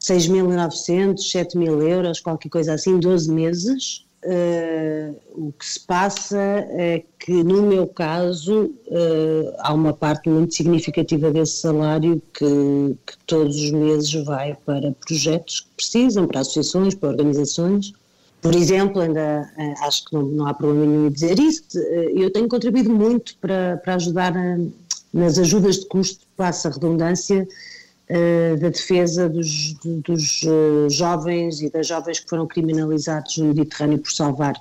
[0.00, 4.06] 6.900, 7.000 euros, qualquer coisa assim, 12 meses.
[5.34, 8.74] O que se passa é que, no meu caso,
[9.58, 15.60] há uma parte muito significativa desse salário que, que todos os meses vai para projetos
[15.60, 17.92] que precisam, para associações, para organizações.
[18.44, 22.12] Por exemplo, ainda eh, acho que não, não há problema nenhum em dizer isso, eh,
[22.14, 24.58] eu tenho contribuído muito para, para ajudar a-
[25.14, 27.48] nas ajudas de custo, passa a redundância,
[28.06, 33.46] eh, da defesa dos, do- dos eh, jovens e das jovens que foram criminalizados no
[33.46, 34.54] Mediterrâneo por salvar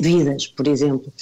[0.00, 1.12] vidas, por exemplo.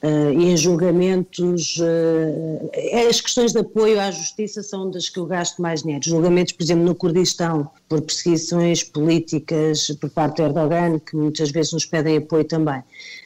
[0.00, 5.26] Eh, e em julgamentos, eh, as questões de apoio à justiça são das que eu
[5.26, 6.04] gasto mais dinheiro.
[6.04, 11.72] Julgamentos, por exemplo, no Kurdistão, por perseguições políticas por parte de Erdogan, que muitas vezes
[11.72, 12.80] nos pedem apoio também.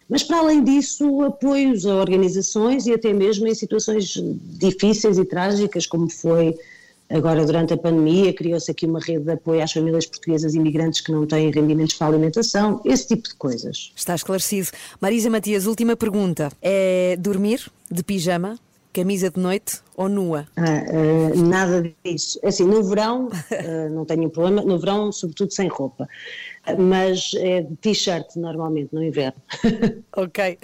[0.08, 4.14] Mas, para além disso, apoios a organizações e até mesmo em situações
[4.58, 6.56] difíceis e trágicas, como foi
[7.12, 11.12] agora durante a pandemia, criou-se aqui uma rede de apoio às famílias portuguesas imigrantes que
[11.12, 13.92] não têm rendimentos para a alimentação, esse tipo de coisas.
[13.94, 14.68] Está esclarecido.
[15.00, 16.50] Marisa Matias, última pergunta.
[16.60, 18.58] É dormir de pijama,
[18.92, 20.46] camisa de noite ou nua?
[20.56, 22.38] Ah, ah, nada disso.
[22.44, 26.08] Assim, no verão ah, não tenho problema, no verão, sobretudo sem roupa,
[26.78, 29.40] mas é de t-shirt normalmente, no inverno.
[30.14, 30.58] Ok.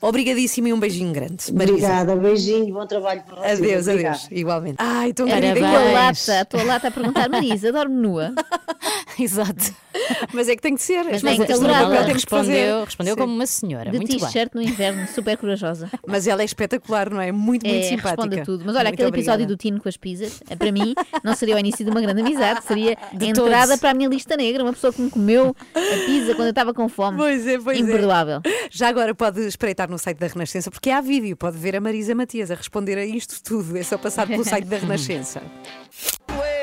[0.00, 1.52] Obrigadíssimo e um beijinho grande.
[1.52, 1.72] Marisa.
[1.74, 3.58] Obrigada, beijinho, bom trabalho para vocês.
[3.58, 4.16] Adeus, Obrigada.
[4.16, 4.28] adeus.
[4.30, 4.76] Igualmente.
[4.78, 5.66] Ai, tão Era querida.
[5.66, 8.32] a tua lata, a tua lata a perguntar, Marisa, dorme nua?
[9.22, 9.74] Exato.
[10.32, 11.04] Mas é que tem que ser.
[11.04, 12.52] Mas Mas papel temos que fazer.
[12.52, 13.20] Respondeu, respondeu Sim.
[13.20, 13.90] como uma senhora.
[13.90, 14.18] De muito bem.
[14.18, 15.90] t-shirt no inverno, super corajosa.
[16.06, 17.30] Mas ela é espetacular, não é?
[17.30, 18.08] Muito, muito É, simpática.
[18.22, 18.64] responde a tudo.
[18.64, 19.54] Mas olha, Muito aquele episódio obrigada.
[19.54, 22.20] do Tino com as pizzas, eh, para mim, não seria o início de uma grande
[22.20, 23.80] amizade, seria De a entrada todos.
[23.80, 24.62] para a minha lista negra.
[24.64, 27.18] Uma pessoa que me comeu a pizza quando eu estava com fome.
[27.18, 27.80] Pois é, pois é.
[27.80, 28.40] Imperdoável.
[28.70, 32.14] Já agora pode espreitar no site da Renascença, porque há vídeo, pode ver a Marisa
[32.14, 33.76] Matias a responder a isto tudo.
[33.76, 35.42] É só passar pelo site da Renascença.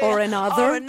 [0.01, 0.81] Or another,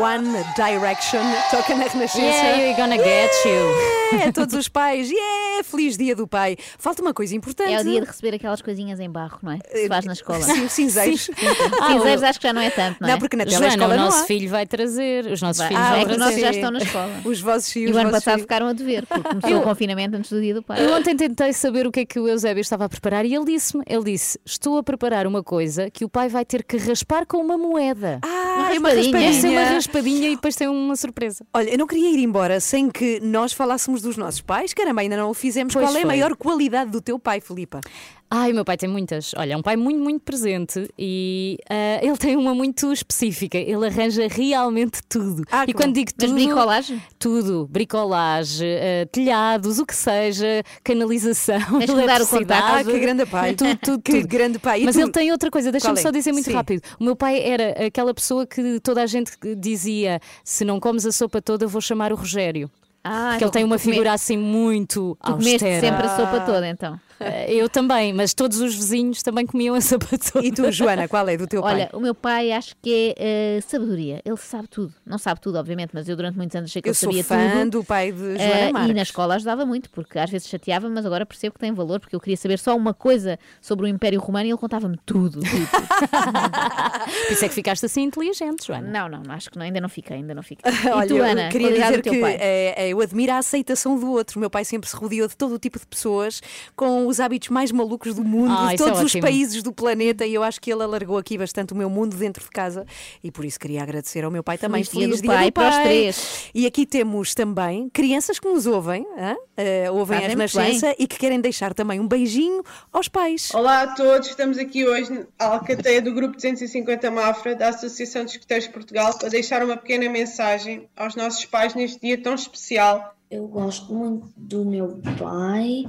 [0.00, 2.18] One Direction, toca na Renascença.
[2.18, 4.16] Yeah, you're gonna get you.
[4.18, 6.56] Yeah, todos os pais, yeah, feliz dia do pai.
[6.78, 7.72] Falta uma coisa importante.
[7.72, 9.58] É o dia de receber aquelas coisinhas em barro, não é?
[9.58, 10.40] Que se faz na escola.
[10.40, 11.22] Sim, os cinzeiros.
[11.24, 11.32] Sim.
[11.80, 13.12] Ah, Cinzeiros acho que já não é tanto, não é?
[13.12, 14.26] Não, porque na Joana, telescola o não nosso há.
[14.26, 15.26] filho vai trazer.
[15.26, 15.68] Os nossos Vai.
[15.68, 16.46] filhos Ah, vão é que os nossos trazer.
[16.46, 17.10] já estão na escola.
[17.24, 17.90] Os vossos filhos.
[17.90, 18.40] E o ano passado filhos.
[18.42, 20.84] ficaram a dever, porque começou Eu- o confinamento antes do dia do pai.
[20.84, 23.44] Eu ontem tentei saber o que é que o Eusébio estava a preparar e ele
[23.44, 27.26] disse-me: ele disse, estou a preparar uma coisa que o pai vai ter que raspar
[27.26, 28.20] com uma moeda.
[28.24, 29.58] Ah, Uma uma raspadinha.
[29.58, 30.28] É uma raspadinha.
[30.28, 31.44] e depois tem uma surpresa.
[31.52, 34.72] Olha, eu não queria ir embora sem que nós falássemos dos nossos pais.
[34.72, 35.72] Caramba, ainda não o fizemos.
[35.72, 37.80] Pois Qual é a maior qualidade do teu pai, Filipa?
[38.28, 39.32] Ai, o meu pai tem muitas.
[39.36, 43.56] Olha, é um pai muito, muito presente e ah, ele tem uma muito específica.
[43.56, 45.44] Ele arranja realmente tudo.
[45.50, 46.34] Ah, e quando digo Mas tudo.
[46.34, 47.02] bricolagem?
[47.20, 47.68] Tudo.
[47.70, 51.60] Bricolagem, ah, telhados, o que seja, canalização.
[51.78, 52.88] Tens que dar o contacto.
[52.90, 53.54] Ah, que grande pai.
[53.54, 54.28] Tudo, tudo, Que tudo.
[54.28, 54.82] grande pai.
[54.82, 55.02] E Mas tu?
[55.02, 56.02] ele tem outra coisa, deixa-me é?
[56.02, 56.52] só dizer muito Sim.
[56.54, 56.82] rápido.
[56.98, 61.12] O meu pai era aquela pessoa que toda a gente dizia: se não comes a
[61.12, 62.68] sopa toda, vou chamar o Rogério.
[63.08, 65.80] Ah, Porque ele tem uma figura assim muito Tu comeste austera.
[65.80, 66.98] sempre a sopa toda, então.
[67.20, 70.44] Eh, Eu também, mas todos os vizinhos também comiam a sopa toda.
[70.46, 71.98] E tu, Joana, qual é do teu Olha, pai?
[71.98, 74.20] o meu pai acho que é eh, sabedoria.
[74.24, 74.92] Ele sabe tudo.
[75.04, 77.24] Não sabe tudo, obviamente, mas eu durante muitos anos achei que Eu ele sou sabia
[77.24, 77.70] fã tudo.
[77.80, 78.94] do pai de Eh, Joana e Marques.
[78.96, 82.14] na escola ajudava muito, porque às vezes chateava, mas agora percebo que tem valor, porque
[82.14, 85.40] eu queria saber só uma coisa sobre o Império Romano e ele contava-me tudo.
[85.40, 85.46] tudo.
[87.26, 88.88] Por isso é que ficaste assim inteligente, Joana.
[89.08, 90.70] não, não, acho que não, ainda não fiquei, ainda não fiquei.
[90.86, 93.98] E Olha, tu, eu Ana, queria qualidade dizer que eh, eh, eu admiro a aceitação
[93.98, 94.38] do outro.
[94.38, 96.40] O meu pai sempre se rodeou de todo o tipo de pessoas
[96.74, 99.22] com os hábitos mais malucos do mundo, Ah, de é todos os ótimo.
[99.22, 102.42] países do planeta, e eu acho que ele alargou aqui bastante o meu mundo dentro
[102.44, 102.84] de casa
[103.22, 104.82] e por isso queria agradecer ao meu pai também.
[104.84, 106.50] Feliz dia do pai para os três.
[106.54, 109.36] E aqui temos também crianças que nos ouvem, hã?
[109.56, 113.50] Eh, ouvem a Renascença e que querem deixar também um beijinho aos pais.
[113.54, 118.32] Olá a todos, estamos aqui hoje à Alcateia do Grupo 250 Mafra, da Associação de
[118.32, 123.14] Escuteiros de Portugal, para deixar uma pequena mensagem aos nossos pais neste dia tão especial.
[123.36, 125.84] Eu gosto muito do meu pai,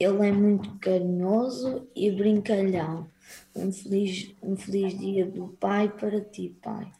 [0.00, 3.06] ele é muito carinhoso e brincalhão.
[3.54, 6.90] Um feliz, um feliz dia do pai para ti, pai.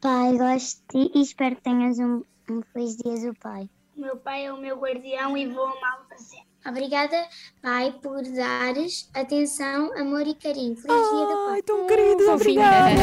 [0.00, 3.68] Pai, gosto de ti e espero que tenhas um, um feliz dia do pai.
[3.96, 6.46] Meu pai é o meu guardião e vou amá-lo para sempre.
[6.64, 7.16] Obrigada,
[7.60, 10.76] pai, por dares atenção, amor e carinho.
[10.76, 11.54] Feliz dia do pai.
[11.54, 12.34] Ai, tão fofinha.
[12.34, 13.00] obrigada.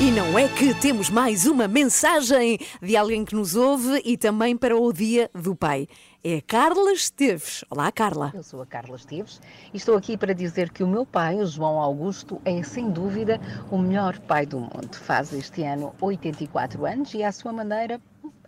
[0.01, 4.57] E não é que temos mais uma mensagem de alguém que nos ouve e também
[4.57, 5.87] para o Dia do Pai.
[6.23, 7.65] É Carla Esteves.
[7.71, 8.33] Olá, Carla.
[8.35, 9.41] Eu sou a Carla Esteves
[9.73, 13.41] e estou aqui para dizer que o meu pai, o João Augusto, é sem dúvida
[13.71, 14.95] o melhor pai do mundo.
[14.95, 18.01] Faz este ano 84 anos e, à sua maneira,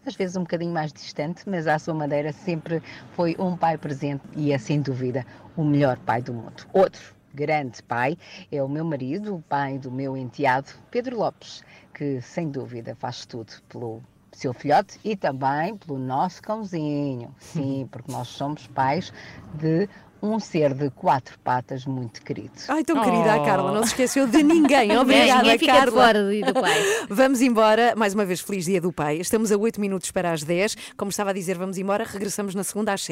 [0.05, 2.83] às vezes um bocadinho mais distante, mas à sua maneira sempre
[3.13, 5.25] foi um pai presente e é sem dúvida
[5.57, 6.67] o melhor pai do mundo.
[6.73, 8.17] Outro grande pai
[8.51, 11.63] é o meu marido, o pai do meu enteado, Pedro Lopes,
[11.95, 17.35] que sem dúvida faz tudo pelo seu filhote e também pelo nosso cãozinho.
[17.39, 19.13] Sim, porque nós somos pais
[19.55, 19.89] de
[20.23, 22.53] um ser de quatro patas muito querido.
[22.69, 24.97] Ai, tão querida a Carla, não se esqueceu de ninguém.
[24.97, 25.93] Obrigada, Ninguém fica Carla.
[25.93, 26.81] fora do Dia do Pai.
[27.09, 27.95] Vamos embora.
[27.95, 29.19] Mais uma vez, feliz dia do pai.
[29.19, 30.75] Estamos a 8 minutos para as 10.
[30.97, 32.03] Como estava a dizer, vamos embora.
[32.05, 33.05] Regressamos na segunda às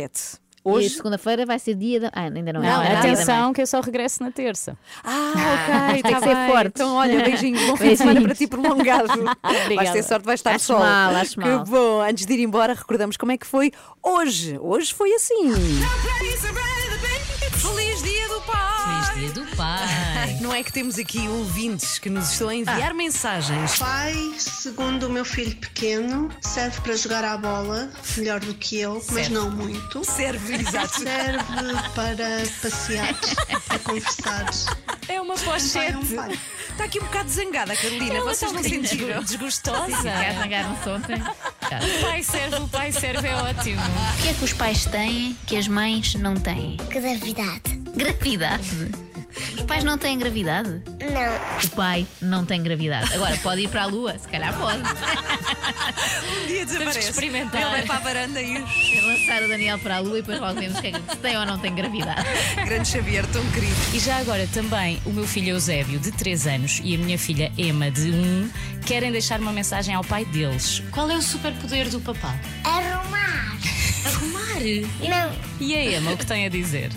[0.65, 0.75] 7.
[0.75, 0.89] E Hoje.
[0.91, 2.09] segunda-feira vai ser dia da.
[2.15, 2.67] Ah, ainda não é.
[2.67, 4.77] Não, é atenção que eu só regresso na terça.
[5.05, 5.33] Ah,
[5.93, 6.49] ok, tem tá que ser bem.
[6.51, 6.67] forte.
[6.69, 9.09] Então, olha, beijinhos, bom fim de semana para ti prolongado.
[9.09, 9.93] Vais Obrigada.
[9.93, 10.79] ter sorte, vais estar Acho sol.
[10.79, 11.65] mal, acho que mal.
[11.65, 12.01] bom.
[12.01, 13.73] Antes de ir embora, recordamos como é que foi
[14.03, 14.59] hoje.
[14.61, 15.53] Hoje foi assim.
[20.45, 23.79] Não é que temos aqui ouvintes que nos estão a enviar mensagens.
[23.79, 28.97] Pai, segundo o meu filho pequeno, serve para jogar à bola, melhor do que eu,
[29.11, 29.31] mas Serve.
[29.31, 30.05] não muito.
[30.05, 31.01] Serve, exato.
[31.01, 31.43] Serve
[31.95, 33.15] para passear,
[33.67, 34.45] para conversar.
[35.09, 36.15] É uma pochete.
[36.71, 38.17] Está aqui um bocado zangada Carolina.
[38.17, 39.23] Ela Vocês não um bocadinho sentiram?
[39.23, 39.97] desgostosa.
[39.97, 41.23] Zangaram-se ontem.
[41.23, 43.81] O pai serve, o pai serve é ótimo.
[43.81, 46.77] O que é que os pais têm que as mães não têm?
[46.91, 47.83] Gravidade.
[47.97, 49.04] Gravidade?
[49.57, 50.69] Os pais não têm gravidade?
[50.69, 51.65] Não.
[51.65, 53.13] O pai não tem gravidade.
[53.15, 54.79] Agora pode ir para a lua, se calhar pode.
[54.79, 57.61] Um dia Temos que experimentar.
[57.63, 60.59] Ele vai para a varanda e Lançar o Daniel para a lua e depois logo
[60.59, 62.23] vemos que é que- se tem ou não tem gravidade.
[62.65, 63.75] Grande Xavier, tão querido.
[63.93, 67.53] E já agora também o meu filho Eusébio, de 3 anos, e a minha filha
[67.59, 68.51] Emma, de 1,
[68.87, 70.83] querem deixar uma mensagem ao pai deles.
[70.91, 72.35] Qual é o superpoder do papá?
[72.65, 73.57] Arrumar.
[74.07, 74.61] Arrumar?
[75.01, 75.37] Não.
[75.61, 76.91] E a Emma, o que tem a dizer?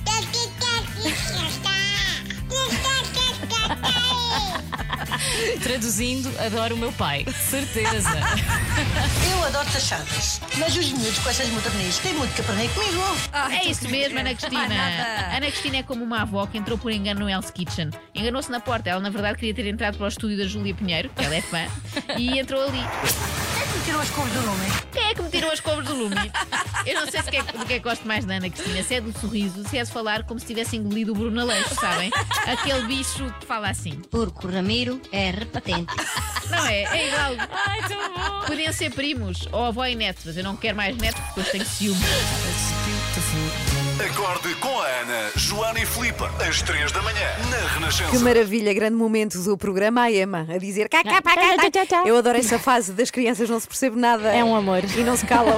[5.61, 7.25] Traduzindo, adoro o meu pai.
[7.49, 8.09] Certeza.
[9.31, 13.01] Eu adoro taxadas, mas os miúdos com essas modernices têm muito que aprender comigo.
[13.51, 15.35] é isso mesmo, Ana Cristina.
[15.35, 17.89] Ana Cristina é como uma avó que entrou por engano no Hell's Kitchen.
[18.15, 18.89] Enganou-se na porta.
[18.89, 21.41] Ela, na verdade, queria ter entrado para o estúdio da Júlia Pinheiro, que ela é
[21.41, 21.65] fã,
[22.17, 22.81] e entrou ali.
[23.77, 24.65] Quem tirou as cores do nome?
[24.91, 26.15] Quem é que me tirou as cobras do lume?
[26.83, 28.81] Eu não sei se que é, do que é que gosto mais da Ana Cristina.
[28.81, 31.75] Se é do sorriso, se é de falar como se tivesse engolido o Bruno Aleixo,
[31.75, 32.09] sabem?
[32.47, 34.01] Aquele bicho que fala assim.
[34.09, 35.93] Porque o Ramiro é repetente.
[36.49, 36.83] Não é?
[36.85, 37.49] É igual.
[37.51, 38.45] Ai, tão bom.
[38.47, 41.51] Podiam ser primos, ou avó e neto, mas eu não quero mais neto porque depois
[41.51, 42.01] tenho ciúme.
[43.99, 48.11] Acorde com a Ana, Joana e Filipe, às 3 da manhã, na Renascença.
[48.11, 50.03] Que maravilha, grande momento do programa.
[50.03, 51.35] A Emma a dizer cá, cá, cá,
[51.71, 52.03] cá, cá.
[52.05, 54.29] Eu adoro essa fase das crianças, não se percebe nada.
[54.29, 54.83] É um amor.
[54.95, 55.57] E não se calam.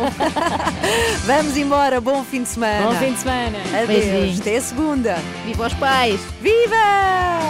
[1.28, 2.88] Vamos embora, bom fim de semana.
[2.88, 3.58] Bom fim de semana.
[3.74, 4.40] Adeus, Beijinho.
[4.42, 5.16] até a segunda.
[5.46, 6.22] Viva os pais!
[6.42, 6.76] Viva!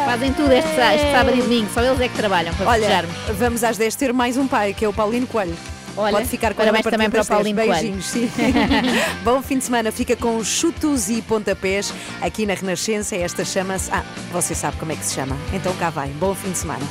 [0.05, 3.15] Fazem tudo este, este sábado e domingo, só eles é que trabalham para Olha, festejarmos.
[3.37, 5.55] vamos às 10 ter mais um pai, que é o Paulino Coelho.
[5.99, 7.37] Olha, Pode ficar com parabéns também para o das 10.
[7.37, 8.29] Paulino Beijinhos, sim.
[9.23, 9.91] Bom fim de semana.
[9.91, 13.15] Fica com chutos e pontapés aqui na Renascença.
[13.15, 13.91] Esta chama-se.
[13.91, 15.37] Ah, você sabe como é que se chama.
[15.53, 16.07] Então cá vai.
[16.09, 16.85] Bom fim de semana.